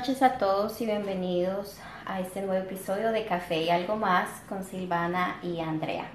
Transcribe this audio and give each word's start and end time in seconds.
noches 0.00 0.22
a 0.22 0.38
todos 0.38 0.80
y 0.80 0.86
bienvenidos 0.86 1.76
a 2.06 2.20
este 2.20 2.40
nuevo 2.40 2.64
episodio 2.64 3.12
de 3.12 3.26
Café 3.26 3.64
y 3.64 3.68
algo 3.68 3.96
más 3.96 4.30
con 4.48 4.64
Silvana 4.64 5.38
y 5.42 5.60
Andrea. 5.60 6.06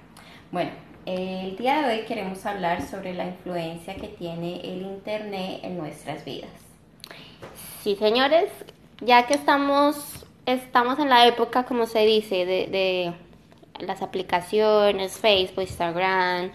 Bueno, 0.52 0.72
el 1.06 1.56
día 1.56 1.84
de 1.84 1.94
hoy 1.94 2.06
queremos 2.08 2.44
hablar 2.48 2.82
sobre 2.82 3.14
la 3.14 3.26
influencia 3.26 3.96
que 3.96 4.08
tiene 4.08 4.60
el 4.62 4.82
Internet 4.82 5.60
en 5.62 5.78
nuestras 5.78 6.26
vidas. 6.26 6.50
Sí, 7.84 7.96
señores, 7.96 8.50
ya 9.02 9.28
que 9.28 9.36
estamos, 9.36 10.26
estamos 10.48 10.98
en 10.98 11.10
la 11.10 11.28
época, 11.28 11.66
como 11.66 11.86
se 11.86 12.08
dice, 12.08 12.48
de, 12.48 12.66
de 12.66 13.86
las 13.86 14.02
aplicaciones, 14.02 15.20
Facebook, 15.20 15.62
Instagram, 15.62 16.52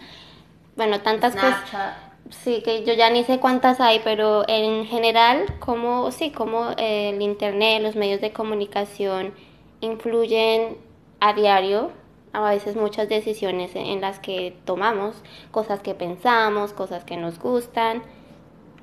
bueno, 0.75 0.99
tantas 0.99 1.33
cosas. 1.35 2.10
Sí, 2.29 2.61
que 2.63 2.85
yo 2.85 2.93
ya 2.93 3.09
ni 3.09 3.23
sé 3.23 3.39
cuántas 3.39 3.81
hay, 3.81 3.99
pero 4.03 4.47
en 4.47 4.85
general, 4.85 5.45
como, 5.59 6.11
sí, 6.11 6.31
como 6.31 6.69
el 6.77 7.21
Internet, 7.21 7.81
los 7.81 7.95
medios 7.95 8.21
de 8.21 8.31
comunicación 8.31 9.33
influyen 9.81 10.77
a 11.19 11.33
diario, 11.33 11.91
a 12.31 12.49
veces 12.49 12.75
muchas 12.77 13.09
decisiones 13.09 13.75
en 13.75 13.99
las 13.99 14.19
que 14.19 14.55
tomamos, 14.63 15.21
cosas 15.51 15.81
que 15.81 15.93
pensamos, 15.93 16.71
cosas 16.71 17.03
que 17.03 17.17
nos 17.17 17.37
gustan, 17.37 18.01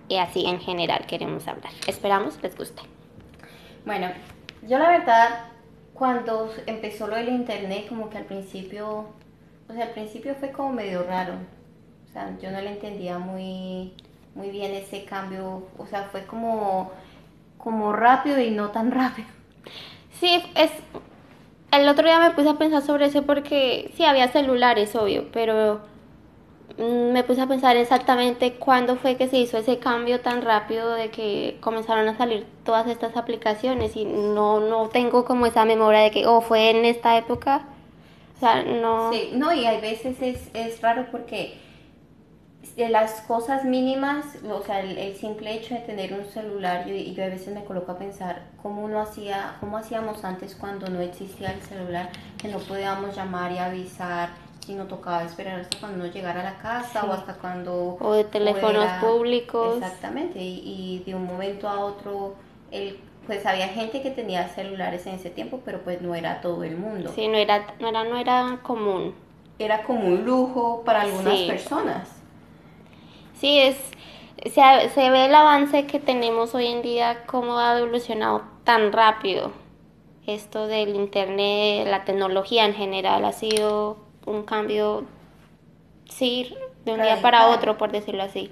y 0.09 0.17
así 0.17 0.45
en 0.47 0.61
general 0.61 1.07
queremos 1.07 1.49
hablar. 1.49 1.73
Esperamos 1.87 2.39
les 2.43 2.57
guste. 2.57 2.83
Bueno, 3.87 4.09
yo 4.63 4.79
la 4.79 4.91
verdad, 4.91 5.47
cuando 5.95 6.53
empezó 6.67 7.07
lo 7.07 7.17
del 7.17 7.31
Internet, 7.31 7.87
como 7.89 8.11
que 8.11 8.19
al 8.19 8.25
principio, 8.25 9.07
o 9.69 9.73
sea, 9.73 9.85
al 9.85 9.93
principio 9.93 10.35
fue 10.35 10.53
como 10.53 10.73
medio 10.73 11.03
raro 11.05 11.35
o 12.09 12.13
sea, 12.13 12.37
yo 12.41 12.51
no 12.51 12.61
le 12.61 12.71
entendía 12.71 13.19
muy, 13.19 13.93
muy 14.35 14.51
bien 14.51 14.73
ese 14.73 15.05
cambio. 15.05 15.65
O 15.77 15.87
sea, 15.87 16.05
fue 16.05 16.25
como, 16.25 16.91
como 17.59 17.93
rápido 17.93 18.41
y 18.41 18.51
no 18.51 18.71
tan 18.71 18.91
rápido. 18.93 19.29
Sí, 20.19 20.43
es... 20.55 20.71
El 21.71 21.87
otro 21.87 22.07
día 22.07 22.19
me 22.19 22.31
puse 22.31 22.49
a 22.49 22.55
pensar 22.55 22.81
sobre 22.81 23.07
eso 23.07 23.25
porque 23.25 23.93
sí, 23.95 24.03
había 24.03 24.29
celulares, 24.29 24.97
obvio, 24.97 25.27
pero 25.33 25.83
mm, 26.79 27.13
me 27.13 27.23
puse 27.25 27.43
a 27.43 27.47
pensar 27.47 27.77
exactamente 27.77 28.55
cuándo 28.55 28.97
fue 28.97 29.17
que 29.17 29.29
se 29.29 29.37
hizo 29.37 29.59
ese 29.59 29.79
cambio 29.79 30.23
tan 30.23 30.41
rápido 30.41 30.95
de 30.95 31.11
que 31.11 31.59
comenzaron 31.61 32.09
a 32.09 32.17
salir 32.17 32.47
todas 32.65 32.87
estas 32.87 33.19
aplicaciones 33.19 33.97
y 33.97 34.07
no, 34.07 34.61
no 34.61 34.89
tengo 34.89 35.27
como 35.27 35.45
esa 35.45 35.67
memoria 35.67 36.01
de 36.01 36.11
que, 36.11 36.27
oh, 36.27 36.41
fue 36.41 36.71
en 36.71 36.87
esta 36.87 37.19
época. 37.19 37.67
O 38.37 38.41
sea, 38.41 38.63
no... 38.63 39.13
Sí, 39.13 39.33
no, 39.35 39.53
y 39.53 39.67
hay 39.67 39.83
veces 39.83 40.23
es, 40.23 40.49
es 40.55 40.81
raro 40.81 41.09
porque 41.11 41.59
de 42.79 42.89
las 42.89 43.23
cosas 43.23 43.65
mínimas, 43.65 44.25
o 44.49 44.63
sea, 44.63 44.79
el, 44.81 45.17
simple 45.17 45.53
hecho 45.53 45.75
de 45.75 45.81
tener 45.81 46.13
un 46.13 46.25
celular, 46.27 46.87
yo, 46.87 46.95
yo 46.95 47.25
a 47.25 47.27
veces 47.27 47.53
me 47.53 47.65
coloco 47.65 47.91
a 47.91 47.99
pensar 47.99 48.43
cómo 48.63 48.85
uno 48.85 49.01
hacía, 49.01 49.57
cómo 49.59 49.79
hacíamos 49.79 50.23
antes 50.23 50.55
cuando 50.55 50.89
no 50.89 51.01
existía 51.01 51.51
el 51.51 51.61
celular, 51.61 52.09
que 52.41 52.47
no 52.47 52.59
podíamos 52.59 53.17
llamar 53.17 53.51
y 53.51 53.59
avisar, 53.59 54.29
sino 54.65 54.85
tocaba 54.85 55.25
esperar 55.25 55.59
hasta 55.59 55.77
cuando 55.81 56.05
uno 56.05 56.13
llegara 56.13 56.41
a 56.41 56.45
la 56.45 56.59
casa 56.59 57.05
o 57.05 57.13
hasta 57.13 57.35
cuando... 57.35 57.97
O 58.01 58.13
de 58.13 58.23
teléfonos 58.23 58.89
públicos. 59.01 59.79
Exactamente, 59.79 60.39
y, 60.41 61.03
de 61.05 61.17
un 61.17 61.27
momento 61.27 61.69
a 61.69 61.81
otro, 61.81 62.37
el, 62.71 62.97
pues 63.27 63.45
había 63.45 63.67
gente 63.67 64.03
que 64.03 64.13
tenía 64.13 64.47
celulares 64.51 65.05
en 65.09 65.15
ese 65.15 65.31
tiempo, 65.31 65.63
pero 65.65 65.81
pues 65.81 66.01
no 66.01 66.15
era 66.15 66.41
todo 66.41 66.63
el 66.63 66.77
mundo. 66.77 67.11
Sí, 67.13 67.27
no 67.27 67.39
era, 67.39 67.75
no 67.81 67.89
era, 67.89 68.05
no 68.05 68.17
era 68.17 68.61
común. 68.63 69.17
Era 69.59 69.83
como 69.83 70.07
un 70.07 70.25
lujo 70.25 70.85
para 70.85 71.01
algunas 71.01 71.41
personas. 71.41 72.18
Sí, 73.41 73.59
es, 73.59 73.77
se, 74.53 74.89
se 74.95 75.11
ve 75.11 75.27
el 75.27 75.35
avance 75.35 75.87
que 75.87 76.01
tenemos 76.01 76.55
hoy 76.55 76.67
en 76.67 76.83
día, 76.83 77.25
cómo 77.27 77.59
ha 77.59 77.79
evolucionado 77.79 78.43
tan 78.65 78.93
rápido. 78.93 79.53
Esto 80.27 80.67
del 80.67 80.95
Internet, 80.95 81.87
la 81.89 82.05
tecnología 82.05 82.67
en 82.67 82.75
general, 82.75 83.25
ha 83.25 83.33
sido 83.33 83.99
un 84.27 84.43
cambio, 84.43 85.05
sí, 86.11 86.53
de 86.85 86.93
un 86.93 87.01
día 87.01 87.23
para 87.23 87.49
otro, 87.49 87.79
por 87.79 87.93
decirlo 87.93 88.25
así. 88.25 88.51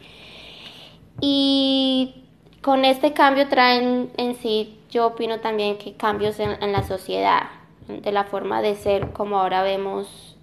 Y 1.21 2.23
con 2.63 2.85
este 2.85 3.13
cambio 3.13 3.49
traen 3.49 4.11
en 4.17 4.37
sí, 4.37 4.79
yo 4.91 5.09
opino 5.09 5.41
también 5.41 5.79
que 5.79 5.95
cambios 5.95 6.39
en, 6.39 6.63
en 6.63 6.73
la 6.73 6.85
sociedad, 6.85 7.49
de 7.89 8.13
la 8.13 8.25
forma 8.25 8.63
de 8.63 8.77
ser 8.77 9.13
como 9.13 9.39
ahora 9.39 9.63
vemos 9.63 10.37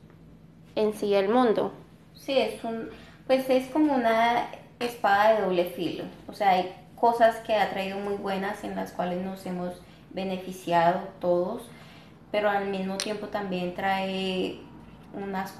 en 0.76 0.94
sí 0.94 1.14
el 1.14 1.30
mundo. 1.30 1.72
Sí, 2.14 2.38
es 2.38 2.64
un 2.64 2.90
pues 3.28 3.50
es 3.50 3.68
como 3.70 3.94
una 3.94 4.48
espada 4.80 5.34
de 5.34 5.42
doble 5.42 5.66
filo. 5.66 6.04
O 6.28 6.34
sea, 6.34 6.52
hay 6.52 6.74
cosas 6.96 7.38
que 7.38 7.56
ha 7.56 7.70
traído 7.70 8.00
muy 8.00 8.16
buenas 8.16 8.64
en 8.64 8.76
las 8.76 8.92
cuales 8.92 9.24
nos 9.24 9.46
hemos 9.46 9.74
beneficiado 10.12 11.02
todos, 11.20 11.64
pero 12.32 12.50
al 12.50 12.68
mismo 12.68 12.98
tiempo 12.98 13.28
también 13.28 13.74
trae 13.74 14.60
unas 15.14 15.54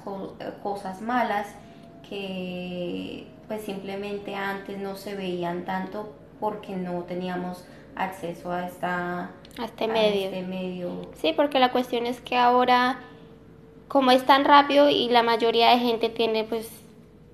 cosas 0.62 1.00
malas 1.00 1.54
que 2.08 3.26
pues 3.46 3.62
simplemente 3.62 4.34
antes 4.34 4.78
no 4.78 4.96
se 4.96 5.14
veían 5.14 5.64
tanto 5.64 6.14
porque 6.40 6.76
no 6.76 7.02
teníamos 7.02 7.64
acceso 7.94 8.50
a 8.50 8.66
esta 8.66 9.30
a 9.58 9.64
este 9.64 9.86
medio. 9.86 10.24
Este 10.26 10.42
medio. 10.42 11.08
Sí, 11.20 11.32
porque 11.34 11.58
la 11.58 11.70
cuestión 11.70 12.06
es 12.06 12.20
que 12.20 12.36
ahora 12.36 12.98
como 13.88 14.10
es 14.10 14.24
tan 14.24 14.44
rápido 14.44 14.88
y 14.88 15.08
la 15.08 15.22
mayoría 15.22 15.70
de 15.70 15.78
gente 15.78 16.08
tiene 16.08 16.44
pues 16.44 16.68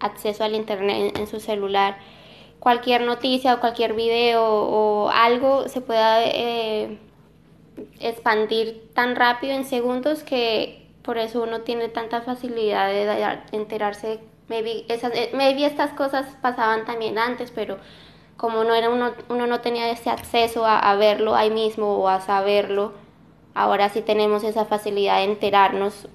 acceso 0.01 0.45
al 0.45 0.55
internet 0.55 1.17
en, 1.19 1.27
su 1.27 1.41
celular, 1.41 1.99
cualquier 2.59 3.03
noticia 3.03 3.55
o 3.55 3.61
cualquier 3.61 3.95
video 3.95 4.43
o 4.45 5.11
algo 5.11 5.69
se 5.69 5.81
pueda 5.81 6.25
eh, 6.25 6.99
expandir 8.01 8.91
tan 8.95 9.17
rápido 9.17 9.55
en 9.55 9.65
segundos 9.65 10.23
que 10.23 10.87
por 11.03 11.19
eso 11.19 11.43
uno 11.43 11.63
tiene 11.63 11.89
tanta 11.89 12.23
facilidad 12.23 12.89
de, 12.89 13.39
enterarse. 13.57 14.21
Maybe, 14.49 14.85
esas, 14.89 15.13
eh, 15.15 15.31
estas 15.65 15.93
cosas 15.93 16.27
pasaban 16.43 16.85
también 16.85 17.19
antes, 17.19 17.53
pero 17.53 17.79
como 18.37 18.65
no 18.65 18.75
era 18.75 18.91
uno, 18.91 19.13
uno 19.29 19.47
no 19.47 19.61
tenía 19.61 19.91
ese 19.91 20.11
acceso 20.11 20.65
a, 20.67 20.79
a 20.79 20.97
verlo 20.97 21.37
ahí 21.37 21.51
mismo 21.51 21.97
o 21.99 22.09
a 22.09 22.21
saberlo, 22.21 22.93
ahora 23.55 23.89
sí 23.91 24.03
tenemos 24.03 24.43
esa 24.43 24.65
facilidad 24.65 25.19
de 25.19 25.25
enterarnos 25.25 26.09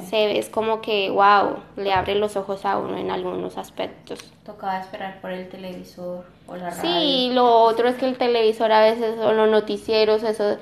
se 0.00 0.26
ve, 0.26 0.38
es 0.38 0.48
como 0.48 0.80
que, 0.80 1.10
wow, 1.10 1.58
le 1.76 1.92
abre 1.92 2.14
los 2.14 2.36
ojos 2.36 2.64
a 2.64 2.78
uno 2.78 2.96
en 2.96 3.10
algunos 3.10 3.58
aspectos. 3.58 4.32
Tocaba 4.44 4.80
esperar 4.80 5.20
por 5.20 5.30
el 5.30 5.48
televisor 5.48 6.24
o 6.46 6.56
la 6.56 6.70
radio. 6.70 6.80
Sí, 6.80 7.30
lo 7.34 7.46
otro 7.62 7.88
es 7.88 7.96
que 7.96 8.06
el 8.06 8.16
televisor 8.16 8.72
a 8.72 8.80
veces, 8.80 9.18
o 9.18 9.32
los 9.32 9.50
noticieros, 9.50 10.22
eso 10.22 10.56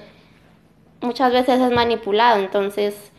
muchas 1.01 1.33
veces 1.33 1.61
es 1.61 1.71
manipulado, 1.71 2.41
entonces 2.41 3.13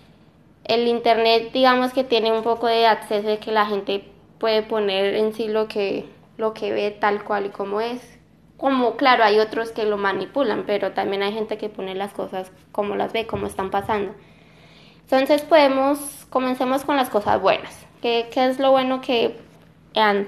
el 0.65 0.87
internet 0.87 1.51
digamos 1.51 1.93
que 1.93 2.03
tiene 2.03 2.31
un 2.31 2.43
poco 2.43 2.67
de 2.67 2.85
acceso 2.85 3.27
de 3.27 3.39
que 3.39 3.51
la 3.51 3.65
gente 3.65 4.05
puede 4.37 4.63
poner 4.63 5.15
en 5.15 5.33
sí 5.33 5.47
lo 5.47 5.67
que, 5.67 6.05
lo 6.37 6.53
que 6.53 6.71
ve 6.71 6.91
tal 6.91 7.23
cual 7.23 7.47
y 7.47 7.49
como 7.49 7.81
es. 7.81 8.19
Como, 8.57 8.95
claro, 8.95 9.23
hay 9.23 9.39
otros 9.39 9.71
que 9.71 9.85
lo 9.85 9.97
manipulan, 9.97 10.65
pero 10.67 10.91
también 10.91 11.23
hay 11.23 11.33
gente 11.33 11.57
que 11.57 11.69
pone 11.69 11.95
las 11.95 12.13
cosas 12.13 12.51
como 12.71 12.95
las 12.95 13.11
ve, 13.11 13.25
como 13.25 13.47
están 13.47 13.71
pasando. 13.71 14.13
Entonces 15.03 15.41
podemos, 15.41 16.25
comencemos 16.29 16.85
con 16.85 16.95
las 16.95 17.09
cosas 17.09 17.41
buenas. 17.41 17.85
¿Qué, 18.01 18.29
qué 18.31 18.47
es 18.47 18.59
lo 18.59 18.71
bueno 18.71 19.01
que 19.01 19.37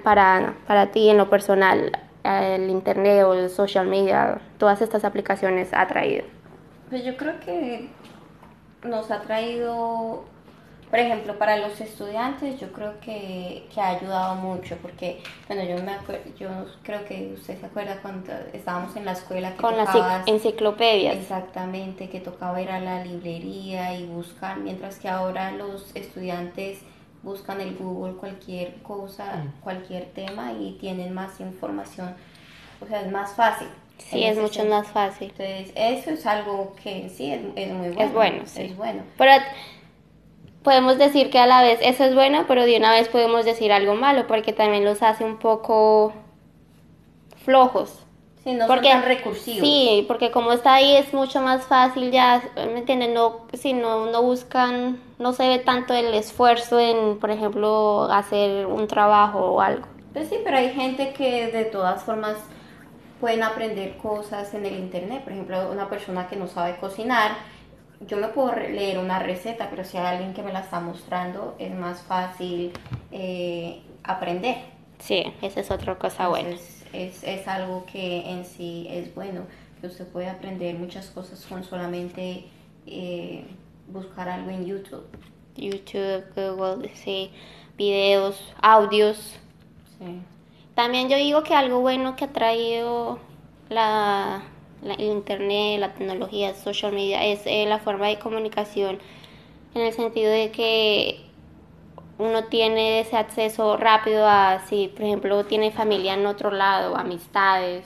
para, 0.04 0.56
para 0.68 0.92
ti 0.92 1.10
en 1.10 1.18
lo 1.18 1.30
personal 1.30 1.92
el 2.24 2.70
internet 2.70 3.24
o 3.24 3.34
el 3.34 3.50
social 3.50 3.88
media, 3.88 4.40
todas 4.58 4.82
estas 4.82 5.04
aplicaciones 5.04 5.70
ha 5.74 5.88
traído? 5.88 6.26
Pues 6.90 7.04
yo 7.04 7.18
creo 7.18 7.40
que 7.40 7.90
nos 8.84 9.12
ha 9.12 9.22
traído 9.22 10.26
por 10.94 11.00
ejemplo, 11.00 11.40
para 11.40 11.58
los 11.58 11.82
estudiantes 11.82 12.60
yo 12.60 12.72
creo 12.72 13.00
que, 13.00 13.66
que 13.74 13.82
ha 13.82 13.98
ayudado 13.98 14.36
mucho 14.36 14.78
porque, 14.80 15.24
bueno, 15.48 15.64
yo, 15.64 15.84
me 15.84 15.98
yo 16.38 16.50
creo 16.84 17.04
que 17.06 17.34
usted 17.34 17.60
se 17.60 17.66
acuerda 17.66 17.98
cuando 18.00 18.32
estábamos 18.54 18.96
en 18.96 19.06
la 19.06 19.14
escuela 19.14 19.54
que 19.54 19.58
Con 19.58 19.76
las 19.76 19.90
enciclopedias. 20.28 21.16
Exactamente, 21.16 22.10
que 22.10 22.20
tocaba 22.20 22.62
ir 22.62 22.70
a 22.70 22.80
la 22.80 23.04
librería 23.04 23.98
y 23.98 24.06
buscar, 24.06 24.60
mientras 24.60 25.00
que 25.00 25.10
ahora 25.10 25.52
los 25.54 25.96
estudiantes 25.96 26.78
buscan 27.24 27.60
en 27.60 27.76
Google 27.76 28.14
cualquier 28.14 28.76
cosa, 28.84 29.38
mm. 29.38 29.62
cualquier 29.62 30.06
tema 30.12 30.54
y 30.54 30.78
tienen 30.80 31.12
más 31.12 31.40
información, 31.40 32.14
o 32.80 32.86
sea, 32.86 33.02
es 33.02 33.12
más 33.12 33.34
fácil. 33.34 33.68
Sí, 33.98 34.24
es 34.24 34.38
mucho 34.38 34.64
más 34.66 34.88
fácil. 34.90 35.34
Entonces, 35.36 35.74
eso 35.76 36.12
es 36.12 36.28
algo 36.28 36.76
que 36.84 37.10
sí 37.10 37.32
es, 37.32 37.42
es 37.56 37.74
muy 37.74 37.88
bueno. 37.88 38.02
Es 38.04 38.14
bueno, 38.14 38.44
sí. 38.46 38.62
Es 38.62 38.78
bueno. 38.78 39.02
Pero 39.18 39.32
podemos 40.64 40.98
decir 40.98 41.30
que 41.30 41.40
a 41.40 41.48
la 41.48 41.62
vez 41.62 41.80
eso 41.82 42.04
es 42.04 42.16
bueno, 42.16 42.46
pero 42.48 42.66
de 42.66 42.78
una 42.78 42.92
vez 42.92 43.10
podemos 43.10 43.46
decir 43.46 43.72
algo 43.72 43.96
malo, 43.96 44.28
porque 44.28 44.54
también 44.54 44.86
los 44.86 45.04
hace 45.04 45.24
un 45.24 45.38
poco 45.38 46.14
flojos. 47.44 48.00
Sí, 48.44 48.54
no 48.54 48.68
porque, 48.68 48.92
son 48.92 49.02
tan 49.02 49.08
recursivos. 49.08 49.62
Sí, 49.62 50.06
porque 50.08 50.32
como 50.32 50.52
está 50.52 50.74
ahí 50.74 50.98
es 50.98 51.14
mucho 51.14 51.42
más 51.42 51.64
fácil 51.66 52.12
ya, 52.12 52.44
¿me 52.56 52.80
entienden? 52.80 53.14
No, 53.14 53.42
si 53.54 53.72
no, 53.72 54.08
no 54.08 54.22
buscan, 54.22 55.00
no 55.18 55.32
se 55.32 55.48
ve 55.48 55.60
tanto 55.60 55.94
el 55.94 56.14
esfuerzo 56.14 56.78
en, 56.80 57.20
por 57.20 57.32
ejemplo, 57.32 58.10
hacer 58.12 58.66
un 58.66 58.88
trabajo 58.88 59.40
o 59.40 59.62
algo. 59.62 59.88
Pues 60.12 60.28
sí, 60.28 60.38
pero 60.44 60.58
hay 60.58 60.72
gente 60.72 61.14
que 61.14 61.48
de 61.48 61.66
todas 61.66 62.04
formas 62.04 62.36
pueden 63.22 63.44
aprender 63.44 63.96
cosas 63.98 64.54
en 64.54 64.66
el 64.66 64.76
internet. 64.76 65.24
Por 65.24 65.32
ejemplo, 65.32 65.72
una 65.72 65.90
persona 65.90 66.28
que 66.28 66.36
no 66.36 66.48
sabe 66.48 66.76
cocinar, 66.76 67.32
yo 68.08 68.18
me 68.18 68.28
puedo 68.30 68.56
leer 68.56 68.98
una 68.98 69.20
receta, 69.20 69.70
pero 69.70 69.84
si 69.84 69.98
hay 69.98 70.06
alguien 70.06 70.34
que 70.34 70.42
me 70.42 70.52
la 70.52 70.60
está 70.60 70.80
mostrando, 70.80 71.56
es 71.60 71.74
más 71.74 72.02
fácil 72.02 72.72
eh, 73.12 73.82
aprender. 74.04 74.58
Sí, 75.00 75.24
esa 75.42 75.60
es 75.60 75.72
otra 75.72 75.98
cosa 75.98 76.28
buena. 76.28 76.56
Es, 76.94 77.24
es 77.24 77.48
algo 77.48 77.86
que 77.86 78.30
en 78.30 78.46
sí 78.46 78.88
es 78.90 79.14
bueno, 79.16 79.42
que 79.82 79.88
usted 79.88 80.08
puede 80.08 80.30
aprender 80.30 80.76
muchas 80.76 81.08
cosas 81.08 81.46
con 81.46 81.64
solamente 81.64 82.46
eh, 82.86 83.46
buscar 83.88 84.30
algo 84.30 84.50
en 84.50 84.66
YouTube. 84.66 85.06
YouTube, 85.56 86.24
Google, 86.36 86.90
sí, 86.96 87.32
videos, 87.78 88.54
audios. 88.62 89.38
Sí. 90.00 90.22
También 90.76 91.10
yo 91.10 91.18
digo 91.18 91.44
que 91.44 91.54
algo 91.54 91.82
bueno 91.82 92.16
que 92.16 92.26
ha 92.26 92.34
traído 92.34 93.20
la, 93.70 94.44
la 94.84 95.02
internet, 95.02 95.80
la 95.80 95.94
tecnología, 95.94 96.54
social 96.54 96.94
media, 96.94 97.26
es 97.26 97.42
eh, 97.46 97.66
la 97.68 97.80
forma 97.80 98.08
de 98.08 98.20
comunicación 98.20 99.00
en 99.76 99.82
el 99.82 99.94
sentido 99.94 100.32
de 100.32 100.52
que 100.52 101.22
uno 102.18 102.46
tiene 102.46 103.00
ese 103.00 103.18
acceso 103.18 103.78
rápido 103.78 104.28
a 104.28 104.60
si, 104.68 104.88
por 104.90 105.04
ejemplo, 105.04 105.46
tiene 105.46 105.72
familia 105.72 106.14
en 106.14 106.26
otro 106.26 106.52
lado, 106.52 106.96
amistades. 106.96 107.86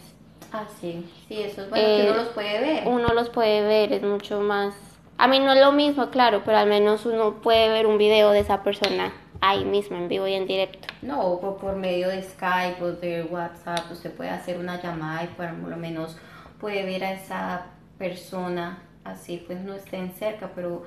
Ah, 0.51 0.65
sí, 0.79 1.05
sí, 1.27 1.41
eso 1.41 1.63
es 1.63 1.69
bueno, 1.69 1.85
que 1.85 2.03
uno 2.03 2.11
eh, 2.11 2.17
los 2.17 2.27
puede 2.29 2.59
ver. 2.61 2.87
Uno 2.87 3.07
los 3.13 3.29
puede 3.29 3.61
ver, 3.61 3.93
es 3.93 4.03
mucho 4.03 4.39
más... 4.41 4.75
A 5.17 5.27
mí 5.27 5.39
no 5.39 5.53
es 5.53 5.59
lo 5.59 5.71
mismo, 5.71 6.09
claro, 6.09 6.43
pero 6.45 6.57
al 6.57 6.67
menos 6.67 7.05
uno 7.05 7.41
puede 7.41 7.69
ver 7.69 7.87
un 7.87 7.97
video 7.97 8.31
de 8.31 8.39
esa 8.39 8.63
persona 8.63 9.13
ahí 9.41 9.65
mismo, 9.65 9.97
en 9.97 10.07
vivo 10.07 10.27
y 10.27 10.33
en 10.33 10.45
directo. 10.45 10.87
No, 11.01 11.39
por, 11.39 11.57
por 11.57 11.75
medio 11.75 12.09
de 12.09 12.21
Skype 12.21 12.83
o 12.83 12.91
de 12.93 13.23
WhatsApp, 13.23 13.91
usted 13.91 14.11
puede 14.13 14.29
hacer 14.29 14.59
una 14.59 14.81
llamada 14.81 15.23
y 15.23 15.27
por 15.27 15.51
lo 15.51 15.77
menos 15.77 16.17
puede 16.59 16.83
ver 16.83 17.03
a 17.03 17.13
esa 17.13 17.65
persona, 17.97 18.81
así 19.03 19.43
pues 19.45 19.59
no 19.61 19.73
estén 19.73 20.11
cerca, 20.13 20.51
pero 20.53 20.83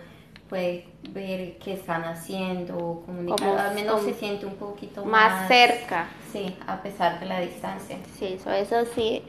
puede 0.48 0.86
ver 1.10 1.58
qué 1.58 1.74
están 1.74 2.04
haciendo, 2.04 3.02
comunicar, 3.06 3.58
al 3.58 3.74
menos 3.74 4.02
se 4.02 4.14
siente 4.14 4.46
un 4.46 4.56
poquito 4.56 5.04
más, 5.04 5.32
más, 5.32 5.48
cerca. 5.48 6.08
Sí, 6.32 6.56
a 6.66 6.82
pesar 6.82 7.20
de 7.20 7.26
la 7.26 7.40
distancia. 7.40 7.98
Sí, 8.18 8.34
eso, 8.34 8.50
eso 8.50 8.84
sí 8.94 9.22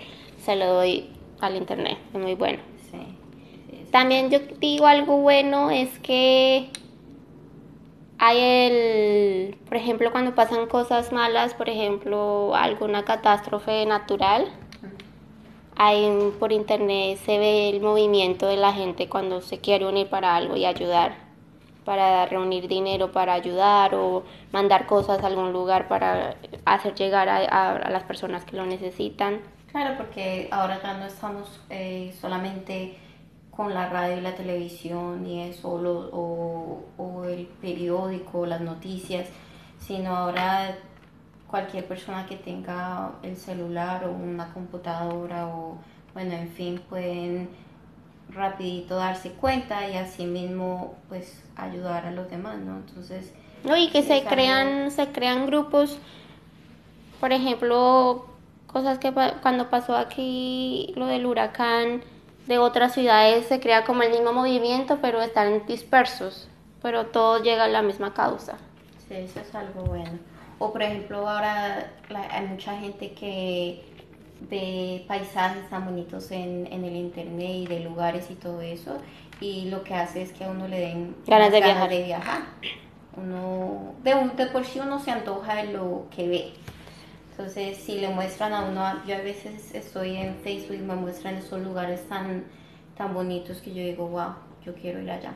se 0.44 0.56
lo 0.56 0.66
doy 0.74 1.10
al 1.40 1.56
internet, 1.56 1.98
es 2.14 2.20
muy 2.20 2.36
bueno. 2.36 2.60
Sí, 2.90 3.88
También 3.92 4.30
yo 4.32 4.40
digo 4.60 4.88
algo 4.88 5.18
bueno 5.18 5.70
es 5.70 6.00
que 6.00 6.70
hay 8.18 8.38
el, 8.40 9.56
por 9.68 9.78
ejemplo, 9.78 10.12
cuando 10.12 10.36
pasan 10.36 10.68
cosas 10.68 11.12
malas, 11.12 11.56
por 11.56 11.70
ejemplo, 11.70 12.56
alguna 12.56 13.04
catástrofe 13.04 13.86
natural, 13.88 14.52
hay 15.84 16.32
por 16.40 16.52
internet 16.52 17.18
se 17.26 17.40
ve 17.40 17.70
el 17.70 17.82
movimiento 17.82 18.46
de 18.46 18.56
la 18.56 18.72
gente 18.72 19.10
cuando 19.10 19.42
se 19.42 19.58
quiere 19.58 19.88
unir 19.88 20.08
para 20.10 20.36
algo 20.36 20.56
y 20.56 20.64
ayudar, 20.64 21.16
para 21.86 22.28
reunir 22.28 22.68
dinero 22.68 23.12
para 23.12 23.34
ayudar 23.34 23.96
o 23.96 24.24
mandar 24.52 24.86
cosas 24.86 25.24
a 25.24 25.26
algún 25.26 25.52
lugar 25.52 25.88
para 25.88 26.36
hacer 26.66 26.94
llegar 26.94 27.28
a, 27.30 27.90
las 27.90 28.04
personas 28.04 28.46
que 28.46 28.58
lo 28.58 28.68
necesitan. 28.68 29.40
Claro, 29.72 29.98
porque 29.98 30.50
ahora 30.52 30.80
ya 30.84 30.94
no 30.98 31.08
estamos 31.08 31.60
eh, 31.72 32.14
solamente 32.22 33.00
con 33.50 33.74
la 33.74 33.90
radio 33.90 34.20
y 34.20 34.22
la 34.22 34.36
televisión 34.36 35.26
y 35.26 35.50
eso, 35.50 35.68
o, 35.68 36.84
o 36.96 37.24
el 37.26 37.48
periódico, 37.60 38.46
las 38.46 38.62
noticias, 38.62 39.28
sino 39.80 40.16
ahora 40.16 40.78
cualquier 41.52 41.86
persona 41.86 42.26
que 42.26 42.38
tenga 42.38 43.12
el 43.22 43.38
celular 43.38 44.06
o 44.06 44.12
una 44.12 44.52
computadora 44.54 45.48
o 45.48 45.78
bueno, 46.14 46.34
en 46.34 46.50
fin, 46.50 46.82
pueden 46.90 47.50
rapidito 48.30 48.96
darse 48.96 49.32
cuenta 49.34 49.88
y 49.90 49.96
así 49.96 50.26
mismo 50.26 50.96
pues 51.10 51.44
ayudar 51.56 52.06
a 52.06 52.12
los 52.12 52.30
demás, 52.30 52.58
¿no? 52.60 52.78
Entonces, 52.78 53.34
no, 53.64 53.78
y 53.78 53.90
que 53.90 54.02
se 54.02 54.24
crean 54.24 54.90
se 54.90 55.12
crean 55.12 55.46
grupos 55.46 56.00
por 57.22 57.32
ejemplo, 57.32 58.26
cosas 58.66 58.98
que 58.98 59.14
cuando 59.44 59.70
pasó 59.70 59.96
aquí 59.96 60.92
lo 60.96 61.06
del 61.06 61.28
huracán 61.28 62.02
de 62.48 62.58
otras 62.58 62.96
ciudades 62.96 63.46
se 63.46 63.60
crea 63.60 63.86
como 63.86 64.02
el 64.02 64.10
mismo 64.10 64.34
movimiento, 64.34 64.98
pero 65.04 65.22
están 65.22 65.68
dispersos, 65.68 66.50
pero 66.82 67.06
todo 67.06 67.44
llega 67.44 67.66
a 67.66 67.68
la 67.68 67.84
misma 67.84 68.16
causa. 68.16 68.58
Sí, 69.08 69.14
eso 69.14 69.40
es 69.40 69.54
algo 69.54 69.84
bueno. 69.84 70.18
O 70.64 70.72
por 70.72 70.84
ejemplo, 70.84 71.28
ahora 71.28 71.92
hay 72.30 72.46
mucha 72.46 72.78
gente 72.78 73.14
que 73.14 73.82
ve 74.48 75.04
paisajes 75.08 75.68
tan 75.72 75.86
bonitos 75.86 76.30
en, 76.30 76.68
en, 76.72 76.86
el 76.86 76.96
internet 76.98 77.50
y 77.50 77.66
de 77.66 77.80
lugares 77.80 78.30
y 78.30 78.36
todo 78.36 78.62
eso, 78.62 79.00
y 79.40 79.72
lo 79.72 79.84
que 79.84 79.96
hace 79.96 80.22
es 80.22 80.32
que 80.32 80.44
a 80.44 80.52
uno 80.52 80.68
le 80.68 80.80
den 80.82 81.16
ganas, 81.26 81.52
de, 81.52 81.62
viajar. 81.62 81.90
de 81.90 82.04
viajar. 82.04 82.42
Uno, 83.18 83.96
de, 84.04 84.14
de 84.38 84.46
por 84.52 84.64
sí 84.64 84.80
uno 84.80 85.00
se 85.00 85.10
antoja 85.10 85.56
de 85.56 85.74
lo 85.74 86.06
que 86.16 86.28
ve. 86.28 86.54
Entonces, 87.32 87.78
si 87.78 87.98
le 87.98 88.10
muestran 88.10 88.54
a 88.54 88.66
uno, 88.66 89.04
yo 89.08 89.16
a 89.16 89.22
veces 89.22 89.74
estoy 89.74 90.16
en 90.16 90.36
Facebook 90.44 90.76
y 90.76 90.84
me 90.84 90.94
muestran 90.94 91.38
esos 91.38 91.60
lugares 91.60 92.08
tan, 92.08 92.44
tan 92.96 93.16
bonitos 93.16 93.62
que 93.62 93.74
yo 93.74 93.82
digo, 93.82 94.10
wow, 94.10 94.36
yo 94.64 94.76
quiero 94.76 95.02
ir 95.02 95.10
allá. 95.10 95.34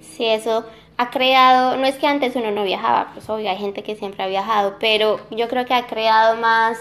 Sí, 0.00 0.26
eso 0.26 0.64
ha 0.96 1.10
creado, 1.10 1.76
no 1.76 1.86
es 1.86 1.96
que 1.96 2.06
antes 2.06 2.36
uno 2.36 2.50
no 2.50 2.64
viajaba, 2.64 3.10
pues 3.12 3.28
obvio, 3.28 3.50
hay 3.50 3.56
gente 3.56 3.82
que 3.82 3.96
siempre 3.96 4.22
ha 4.22 4.26
viajado, 4.28 4.76
pero 4.78 5.20
yo 5.30 5.48
creo 5.48 5.64
que 5.64 5.74
ha 5.74 5.86
creado 5.86 6.36
más 6.36 6.78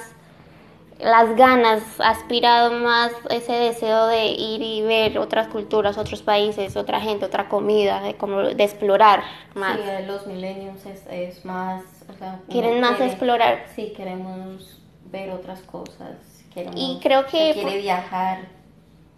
las 0.99 1.35
ganas, 1.35 1.81
ha 1.99 2.11
aspirado 2.11 2.71
más 2.71 3.11
ese 3.29 3.53
deseo 3.53 4.07
de 4.07 4.27
ir 4.27 4.61
y 4.61 4.81
ver 4.83 5.17
otras 5.17 5.47
culturas, 5.47 5.97
otros 5.97 6.21
países, 6.21 6.77
otra 6.77 7.01
gente, 7.01 7.25
otra 7.25 7.49
comida, 7.49 8.01
de, 8.01 8.15
como 8.15 8.41
de 8.41 8.63
explorar 8.63 9.23
más. 9.55 9.77
Sí, 9.77 10.05
los 10.05 10.27
millennials 10.27 10.85
es, 10.85 11.05
es 11.09 11.45
más 11.45 11.83
quieren 12.49 12.79
más 12.79 12.99
explorar. 12.99 13.65
Sí, 13.75 13.93
queremos 13.95 14.79
ver 15.11 15.31
otras 15.31 15.61
cosas. 15.61 16.17
y 16.75 16.99
creo 17.01 17.25
que... 17.25 17.53
quiere 17.53 17.77
viajar, 17.77 18.47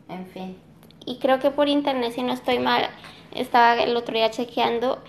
en 0.09 0.25
fin. 0.27 0.57
Y 1.05 1.17
creo 1.19 1.39
que 1.39 1.51
por 1.51 1.67
internet, 1.67 2.13
si 2.13 2.23
no 2.23 2.33
estoy 2.33 2.59
mal, 2.59 2.89
estaba 3.35 3.81
el 3.81 3.95
otro 3.95 4.15
día 4.15 4.31
chequeando 4.31 5.01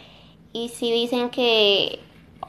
y 0.52 0.68
si 0.68 0.90
dicen 0.92 1.30
que 1.30 2.00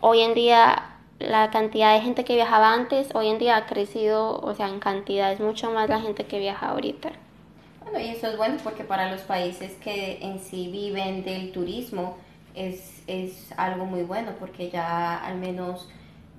hoy 0.02 0.22
en 0.22 0.34
día 0.34 0.98
la 1.20 1.50
cantidad 1.50 1.94
de 1.94 2.02
gente 2.02 2.24
que 2.24 2.36
viajaba 2.36 2.74
antes, 2.74 3.10
hoy 3.16 3.28
en 3.28 3.40
día 3.40 3.58
ha 3.58 3.66
crecido, 3.66 4.40
o 4.40 4.54
sea, 4.54 4.68
en 4.68 4.80
cantidad 4.80 5.32
es 5.32 5.40
mucho 5.40 5.72
más 5.72 5.90
la 5.90 6.00
gente 6.00 6.26
que 6.26 6.40
viaja 6.40 6.70
ahorita. 6.70 7.12
Bueno, 7.84 8.00
y 8.00 8.10
eso 8.10 8.28
es 8.28 8.38
bueno 8.38 8.58
porque 8.64 8.84
para 8.84 9.12
los 9.12 9.22
países 9.22 9.74
que 9.84 10.20
en 10.22 10.40
sí 10.40 10.70
viven 10.72 11.24
del 11.24 11.52
turismo, 11.52 12.18
es, 12.58 13.04
es 13.08 13.52
algo 13.56 13.86
muy 13.86 14.04
bueno 14.04 14.32
porque 14.40 14.70
ya 14.70 15.24
al 15.24 15.38
menos 15.38 15.88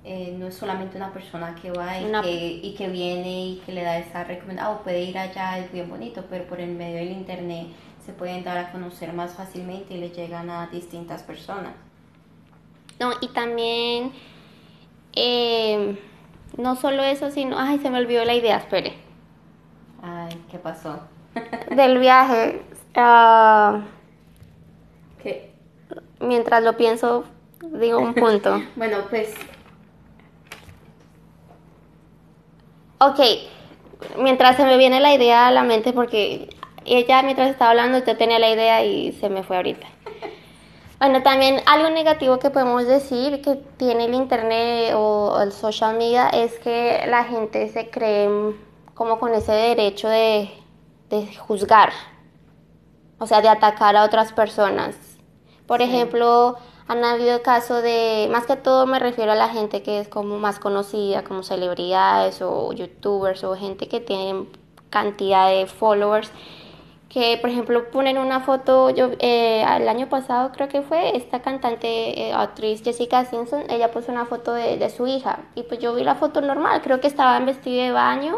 eh, 0.03 0.35
no 0.37 0.47
es 0.47 0.55
solamente 0.55 0.97
una 0.97 1.11
persona 1.11 1.55
que 1.61 1.71
va 1.71 1.99
y, 1.99 2.11
que, 2.23 2.59
y 2.67 2.75
que 2.75 2.87
viene 2.89 3.45
y 3.47 3.61
que 3.65 3.71
le 3.71 3.83
da 3.83 3.97
esa 3.97 4.23
recomendación, 4.23 4.75
oh, 4.75 4.83
puede 4.83 5.03
ir 5.03 5.17
allá, 5.17 5.59
es 5.59 5.71
bien 5.71 5.89
bonito, 5.89 6.25
pero 6.29 6.45
por 6.45 6.59
el 6.59 6.71
medio 6.71 6.97
del 6.97 7.11
internet 7.11 7.67
se 8.09 8.15
pueden 8.15 8.43
dar 8.43 8.57
a 8.57 8.71
conocer 8.71 9.13
más 9.13 9.35
fácilmente 9.35 9.93
y 9.93 9.99
le 9.99 10.09
llegan 10.09 10.49
a 10.49 10.65
distintas 10.65 11.21
personas. 11.21 11.73
No, 12.99 13.11
y 13.21 13.27
también, 13.27 14.11
eh, 15.13 15.95
no 16.57 16.75
solo 16.75 17.03
eso, 17.03 17.29
sino, 17.29 17.59
ay, 17.59 17.77
se 17.77 17.91
me 17.91 17.99
olvidó 17.99 18.25
la 18.25 18.33
idea, 18.33 18.57
espere. 18.57 18.95
Ay, 20.01 20.43
¿qué 20.49 20.57
pasó? 20.57 21.01
Del 21.69 21.99
viaje. 21.99 22.63
Uh, 22.95 23.81
¿Qué? 25.21 25.53
mientras 26.19 26.63
lo 26.63 26.75
pienso, 26.75 27.25
digo 27.61 27.99
un 27.99 28.15
punto. 28.15 28.59
bueno, 28.75 28.97
pues... 29.11 29.35
Ok, 33.01 33.19
mientras 34.17 34.57
se 34.57 34.65
me 34.65 34.77
viene 34.77 34.99
la 34.99 35.13
idea 35.13 35.47
a 35.47 35.51
la 35.51 35.61
mente, 35.61 35.93
porque 35.93 36.49
ella 36.97 37.21
mientras 37.23 37.49
estaba 37.49 37.71
hablando, 37.71 38.03
yo 38.05 38.17
tenía 38.17 38.39
la 38.39 38.49
idea 38.49 38.83
y 38.83 39.11
se 39.13 39.29
me 39.29 39.43
fue 39.43 39.57
ahorita. 39.57 39.87
Bueno, 40.99 41.23
también 41.23 41.61
algo 41.65 41.89
negativo 41.89 42.39
que 42.39 42.49
podemos 42.49 42.85
decir 42.85 43.41
que 43.41 43.55
tiene 43.77 44.05
el 44.05 44.13
internet 44.13 44.93
o 44.95 45.39
el 45.41 45.51
social 45.51 45.97
media 45.97 46.27
es 46.29 46.59
que 46.59 47.05
la 47.07 47.23
gente 47.23 47.69
se 47.69 47.89
cree 47.89 48.29
como 48.93 49.17
con 49.17 49.33
ese 49.33 49.53
derecho 49.53 50.09
de, 50.09 50.49
de 51.09 51.35
juzgar, 51.37 51.93
o 53.17 53.25
sea, 53.25 53.41
de 53.41 53.47
atacar 53.47 53.95
a 53.95 54.03
otras 54.03 54.33
personas 54.33 55.09
por 55.69 55.83
ejemplo, 55.83 56.57
han 56.87 57.05
habido 57.05 57.43
casos 57.43 57.83
de, 57.83 58.27
más 58.31 58.47
que 58.47 58.55
todo 58.55 58.87
me 58.87 58.97
refiero 58.97 59.33
a 59.33 59.35
la 59.35 59.49
gente 59.49 59.83
que 59.83 59.99
es 59.99 60.07
como 60.07 60.39
más 60.39 60.57
conocida, 60.57 61.23
como 61.23 61.43
celebridades 61.43 62.41
o 62.41 62.73
youtubers 62.73 63.43
o 63.43 63.55
gente 63.55 63.87
que 63.87 63.99
tiene 63.99 64.47
cantidad 64.89 65.47
de 65.47 65.67
followers, 65.67 66.31
que 67.09 67.37
por 67.41 67.49
ejemplo 67.49 67.89
ponen 67.91 68.17
una 68.17 68.39
foto, 68.41 68.89
yo 68.91 69.09
eh, 69.19 69.63
el 69.63 69.89
año 69.89 70.07
pasado 70.09 70.51
creo 70.51 70.67
que 70.67 70.81
fue, 70.81 71.17
esta 71.17 71.41
cantante, 71.41 72.27
eh, 72.27 72.33
actriz 72.33 72.83
Jessica 72.83 73.25
Simpson, 73.25 73.63
ella 73.69 73.91
puso 73.91 74.11
una 74.11 74.25
foto 74.25 74.53
de, 74.53 74.77
de, 74.77 74.89
su 74.89 75.07
hija 75.07 75.39
y 75.55 75.63
pues 75.63 75.79
yo 75.79 75.95
vi 75.95 76.03
la 76.03 76.15
foto 76.15 76.41
normal, 76.41 76.81
creo 76.83 77.01
que 77.01 77.07
estaba 77.07 77.37
en 77.37 77.47
vestido 77.47 77.83
de 77.83 77.91
baño 77.91 78.35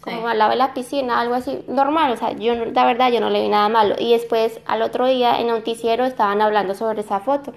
como 0.00 0.28
al 0.28 0.38
lado 0.38 0.50
de 0.50 0.56
la 0.56 0.72
piscina, 0.72 1.20
algo 1.20 1.34
así, 1.34 1.62
normal, 1.68 2.12
o 2.12 2.16
sea, 2.16 2.32
yo 2.32 2.54
la 2.54 2.86
verdad 2.86 3.12
yo 3.12 3.20
no 3.20 3.30
le 3.30 3.42
vi 3.42 3.48
nada 3.48 3.68
malo. 3.68 3.94
Y 3.98 4.12
después 4.12 4.60
al 4.66 4.82
otro 4.82 5.06
día 5.06 5.38
en 5.38 5.48
el 5.48 5.54
noticiero 5.56 6.04
estaban 6.04 6.40
hablando 6.40 6.74
sobre 6.74 7.02
esa 7.02 7.20
foto, 7.20 7.52